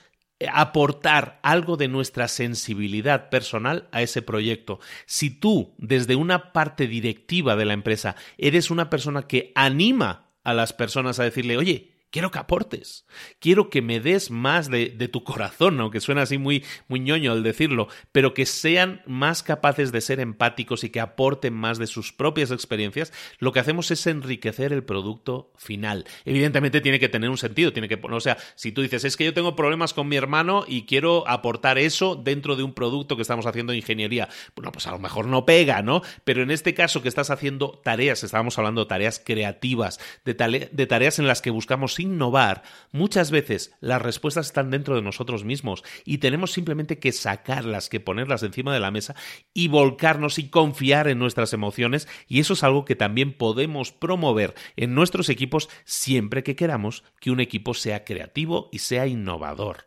[0.53, 4.81] aportar algo de nuestra sensibilidad personal a ese proyecto.
[5.07, 10.55] Si tú, desde una parte directiva de la empresa, eres una persona que anima a
[10.55, 13.05] las personas a decirle, oye, quiero que aportes,
[13.41, 17.43] quiero que me des más de, tu corazón, aunque suena así muy, muy ñoño el
[17.43, 22.15] decirlo, pero que sean más capaces de ser empáticos y que aporten más de sus
[22.15, 26.07] propias experiencias, lo que hacemos es enriquecer el producto final.
[26.25, 29.27] Evidentemente tiene que tener un sentido, tiene que, o sea, si tú dices, es que
[29.27, 33.23] yo tengo problemas con mi hermano y quiero aportar eso dentro de un producto que
[33.23, 36.01] estamos haciendo de ingeniería, bueno, pues a lo mejor no pega, ¿no?
[36.25, 40.33] Pero en este caso que estás haciendo tareas, estábamos hablando de tareas creativas, de,
[40.73, 45.45] de tareas en las que buscamos innovar, muchas veces las respuestas están dentro de nosotros
[45.45, 49.15] mismos y tenemos simplemente que sacarlas, que ponerlas encima de la mesa
[49.53, 54.55] y volcarnos y confiar en nuestras emociones y eso es algo que también podemos promover
[54.77, 59.87] en nuestros equipos siempre que queramos que un equipo sea creativo y sea innovador.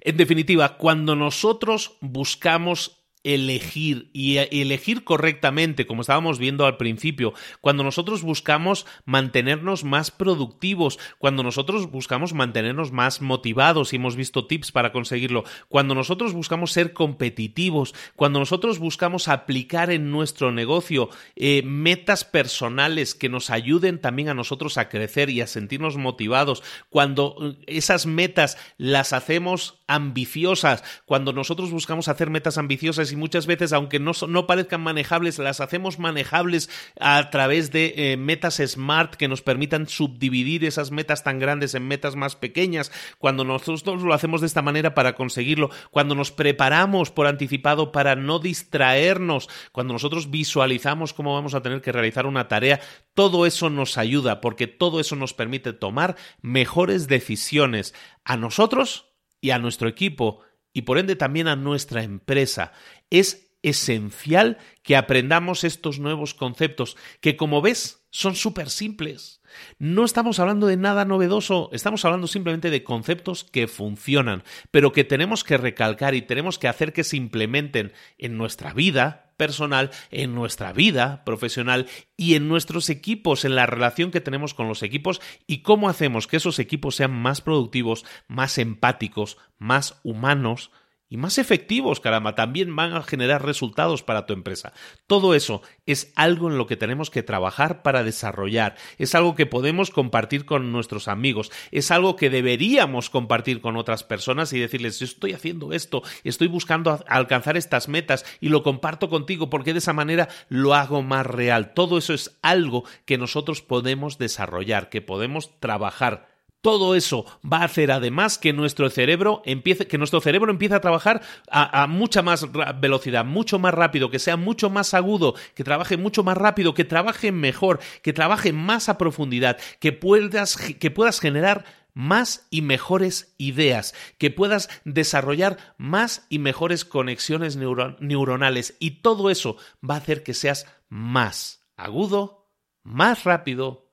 [0.00, 7.82] En definitiva, cuando nosotros buscamos elegir y elegir correctamente, como estábamos viendo al principio, cuando
[7.82, 14.72] nosotros buscamos mantenernos más productivos, cuando nosotros buscamos mantenernos más motivados y hemos visto tips
[14.72, 21.62] para conseguirlo, cuando nosotros buscamos ser competitivos, cuando nosotros buscamos aplicar en nuestro negocio eh,
[21.64, 27.36] metas personales que nos ayuden también a nosotros a crecer y a sentirnos motivados, cuando
[27.40, 33.72] eh, esas metas las hacemos ambiciosas, cuando nosotros buscamos hacer metas ambiciosas y muchas veces,
[33.72, 39.28] aunque no, no parezcan manejables, las hacemos manejables a través de eh, metas smart que
[39.28, 42.90] nos permitan subdividir esas metas tan grandes en metas más pequeñas.
[43.18, 48.16] Cuando nosotros lo hacemos de esta manera para conseguirlo, cuando nos preparamos por anticipado para
[48.16, 52.80] no distraernos, cuando nosotros visualizamos cómo vamos a tener que realizar una tarea,
[53.14, 57.94] todo eso nos ayuda porque todo eso nos permite tomar mejores decisiones
[58.24, 59.06] a nosotros
[59.40, 60.40] y a nuestro equipo
[60.76, 62.72] y por ende también a nuestra empresa.
[63.10, 69.40] Es esencial que aprendamos estos nuevos conceptos, que como ves son súper simples.
[69.78, 75.02] No estamos hablando de nada novedoso, estamos hablando simplemente de conceptos que funcionan, pero que
[75.02, 80.34] tenemos que recalcar y tenemos que hacer que se implementen en nuestra vida personal, en
[80.34, 81.86] nuestra vida profesional
[82.16, 86.26] y en nuestros equipos, en la relación que tenemos con los equipos y cómo hacemos
[86.26, 90.70] que esos equipos sean más productivos, más empáticos, más humanos,
[91.08, 94.72] y más efectivos, caramba, también van a generar resultados para tu empresa.
[95.06, 99.46] Todo eso es algo en lo que tenemos que trabajar para desarrollar, es algo que
[99.46, 104.98] podemos compartir con nuestros amigos, es algo que deberíamos compartir con otras personas y decirles,
[104.98, 109.78] yo estoy haciendo esto, estoy buscando alcanzar estas metas y lo comparto contigo porque de
[109.78, 111.74] esa manera lo hago más real.
[111.74, 116.33] Todo eso es algo que nosotros podemos desarrollar, que podemos trabajar
[116.64, 120.80] todo eso va a hacer además que nuestro cerebro empiece, que nuestro cerebro empiece a
[120.80, 122.46] trabajar a, mucha más
[122.80, 126.86] velocidad, mucho más rápido, que sea mucho más agudo, que trabaje mucho más rápido, que
[126.86, 133.34] trabaje mejor, que trabaje más a profundidad, que puedas, que puedas generar más y mejores
[133.36, 139.58] ideas, que puedas desarrollar más y mejores conexiones neuronales y todo eso
[139.88, 142.48] va a hacer que seas más agudo,
[142.84, 143.90] más rápido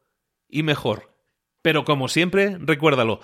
[0.48, 1.11] y mejor.
[1.62, 3.20] Pero como siempre, recuérdalo,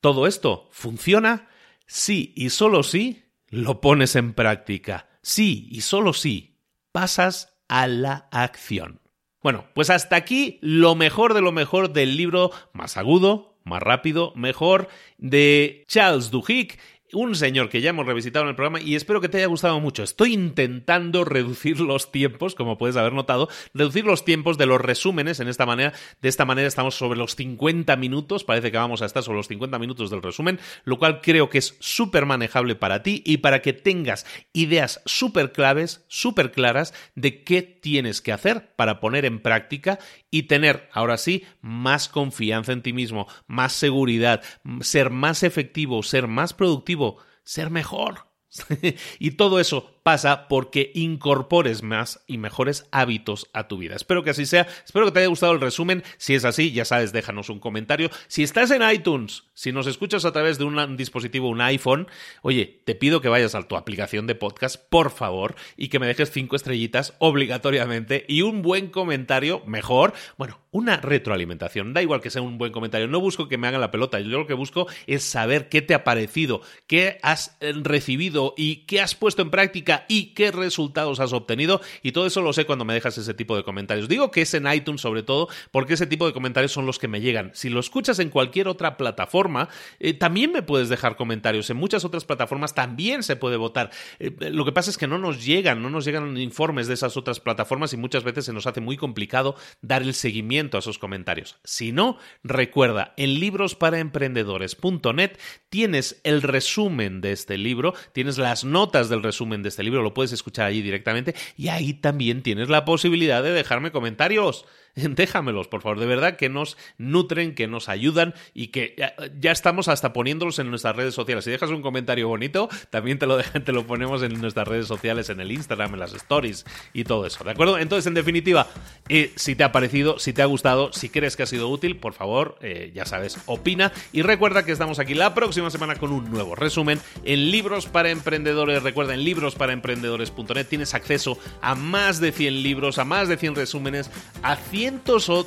[0.00, 1.48] todo esto funciona
[1.86, 5.08] si y solo si lo pones en práctica.
[5.22, 6.58] Sí y solo si
[6.92, 9.00] pasas a la acción.
[9.42, 14.32] Bueno, pues hasta aquí lo mejor de lo mejor del libro más agudo, más rápido,
[14.34, 16.78] mejor de Charles Duhigg
[17.12, 19.80] un señor que ya hemos revisitado en el programa y espero que te haya gustado
[19.80, 20.02] mucho.
[20.02, 25.40] Estoy intentando reducir los tiempos, como puedes haber notado, reducir los tiempos de los resúmenes
[25.40, 25.92] en esta manera.
[26.20, 29.48] De esta manera estamos sobre los 50 minutos, parece que vamos a estar sobre los
[29.48, 33.62] 50 minutos del resumen, lo cual creo que es súper manejable para ti y para
[33.62, 39.40] que tengas ideas súper claves, súper claras de qué tienes que hacer para poner en
[39.40, 39.98] práctica
[40.30, 44.42] y tener, ahora sí, más confianza en ti mismo, más seguridad,
[44.80, 48.28] ser más efectivo, ser más productivo, ser mejor.
[49.18, 53.94] y todo eso pasa porque incorpores más y mejores hábitos a tu vida.
[53.94, 54.66] Espero que así sea.
[54.82, 56.02] Espero que te haya gustado el resumen.
[56.16, 58.08] Si es así, ya sabes, déjanos un comentario.
[58.26, 62.08] Si estás en iTunes, si nos escuchas a través de un dispositivo, un iPhone,
[62.40, 66.06] oye, te pido que vayas a tu aplicación de podcast, por favor, y que me
[66.06, 70.14] dejes cinco estrellitas obligatoriamente y un buen comentario, mejor.
[70.38, 71.92] Bueno, una retroalimentación.
[71.92, 73.08] Da igual que sea un buen comentario.
[73.08, 74.20] No busco que me hagan la pelota.
[74.20, 78.86] Yo lo que busco es saber qué te ha parecido, qué has eh, recibido y
[78.86, 81.80] qué has puesto en práctica y qué resultados has obtenido.
[82.02, 84.08] Y todo eso lo sé cuando me dejas ese tipo de comentarios.
[84.08, 87.08] Digo que es en iTunes sobre todo porque ese tipo de comentarios son los que
[87.08, 87.50] me llegan.
[87.54, 89.68] Si lo escuchas en cualquier otra plataforma,
[89.98, 91.70] eh, también me puedes dejar comentarios.
[91.70, 93.90] En muchas otras plataformas también se puede votar.
[94.18, 97.16] Eh, lo que pasa es que no nos llegan, no nos llegan informes de esas
[97.16, 100.98] otras plataformas y muchas veces se nos hace muy complicado dar el seguimiento a esos
[100.98, 101.56] comentarios.
[101.64, 105.38] Si no, recuerda, en librosparaemprendedores.net
[105.68, 110.14] tienes el resumen de este libro, tienes las notas del resumen de este libro, lo
[110.14, 114.64] puedes escuchar allí directamente y ahí también tienes la posibilidad de dejarme comentarios.
[115.08, 118.96] déjamelos, por favor, de verdad que nos nutren, que nos ayudan y que
[119.38, 121.44] ya, estamos hasta poniéndolos en nuestras redes sociales.
[121.44, 125.30] Si dejas un comentario bonito, también te lo, te lo ponemos en nuestras redes sociales,
[125.30, 127.78] en el Instagram, en las stories y todo eso, ¿de acuerdo?
[127.78, 128.68] Entonces, en definitiva,
[129.08, 131.96] eh, si te ha parecido, si te ha gustado, si crees que ha sido útil,
[131.96, 136.12] por favor, eh, ya sabes, opina y recuerda que estamos aquí la próxima semana con
[136.12, 138.82] un nuevo resumen en Libros para Emprendedores.
[138.82, 144.10] Recuerda, en librosparaemprendedores.net tienes acceso a más de 100 libros, a más de 100 resúmenes,
[144.42, 144.87] a 100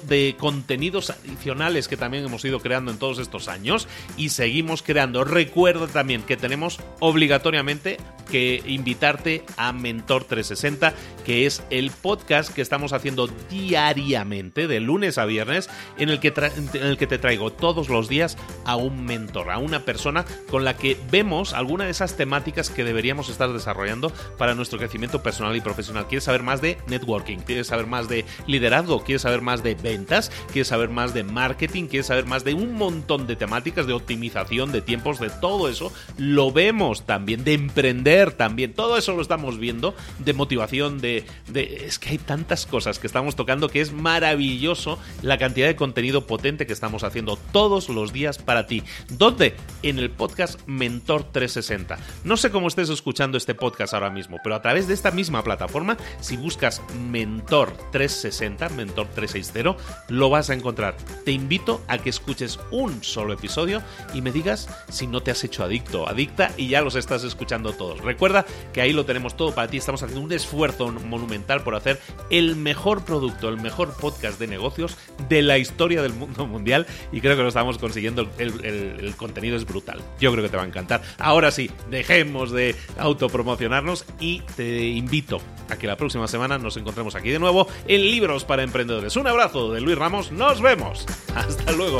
[0.08, 5.24] de contenidos adicionales que también hemos ido creando en todos estos años y seguimos creando.
[5.24, 7.98] Recuerda también que tenemos obligatoriamente
[8.30, 10.94] que invitarte a Mentor 360,
[11.26, 16.34] que es el podcast que estamos haciendo diariamente, de lunes a viernes, en el que,
[16.74, 20.64] en el que te traigo todos los días a un mentor, a una persona con
[20.64, 25.56] la que vemos alguna de esas temáticas que deberíamos estar desarrollando para nuestro crecimiento personal
[25.56, 26.08] y profesional.
[26.08, 27.40] ¿Quieres saber más de networking?
[27.40, 29.04] ¿Quieres saber más de liderazgo?
[29.04, 30.30] ¿Quieres saber más de ventas?
[30.52, 31.86] ¿Quieres saber más de marketing?
[31.86, 35.94] ¿Quieres saber más de un montón de temáticas de optimización de tiempos, de todo eso?
[36.18, 38.74] Lo vemos también, de emprender también.
[38.74, 41.86] Todo eso lo estamos viendo, de motivación, de, de...
[41.86, 46.28] Es que hay tantas cosas que estamos tocando que es maravilloso la cantidad de contenido
[46.28, 48.84] potente que estamos haciendo todos los días para ti.
[49.08, 49.56] ¿Dónde?
[49.84, 51.98] En el podcast Mentor 360.
[52.24, 55.44] No sé cómo estés escuchando este podcast ahora mismo, pero a través de esta misma
[55.44, 59.76] plataforma, si buscas Mentor 360, Mentor 360,
[60.10, 60.96] lo vas a encontrar.
[61.26, 63.82] Te invito a que escuches un solo episodio
[64.14, 67.74] y me digas si no te has hecho adicto, adicta y ya los estás escuchando
[67.74, 68.00] todos.
[68.02, 72.00] Recuerda que ahí lo tenemos todo para ti, estamos haciendo un esfuerzo monumental por hacer
[72.30, 74.98] el mejor producto, el mejor podcast de negocios
[75.30, 79.56] de la historia del mundo mundial y creo que lo estamos consiguiendo, el, el contenido
[79.56, 81.02] es brutal, yo creo que te va a encantar.
[81.18, 87.16] Ahora sí, dejemos de autopromocionarnos y te invito a que la próxima semana nos encontremos
[87.16, 90.32] aquí de nuevo en Libros para Emprendedores un abrazo de Luis Ramos.
[90.32, 91.06] Nos vemos.
[91.36, 92.00] Hasta luego.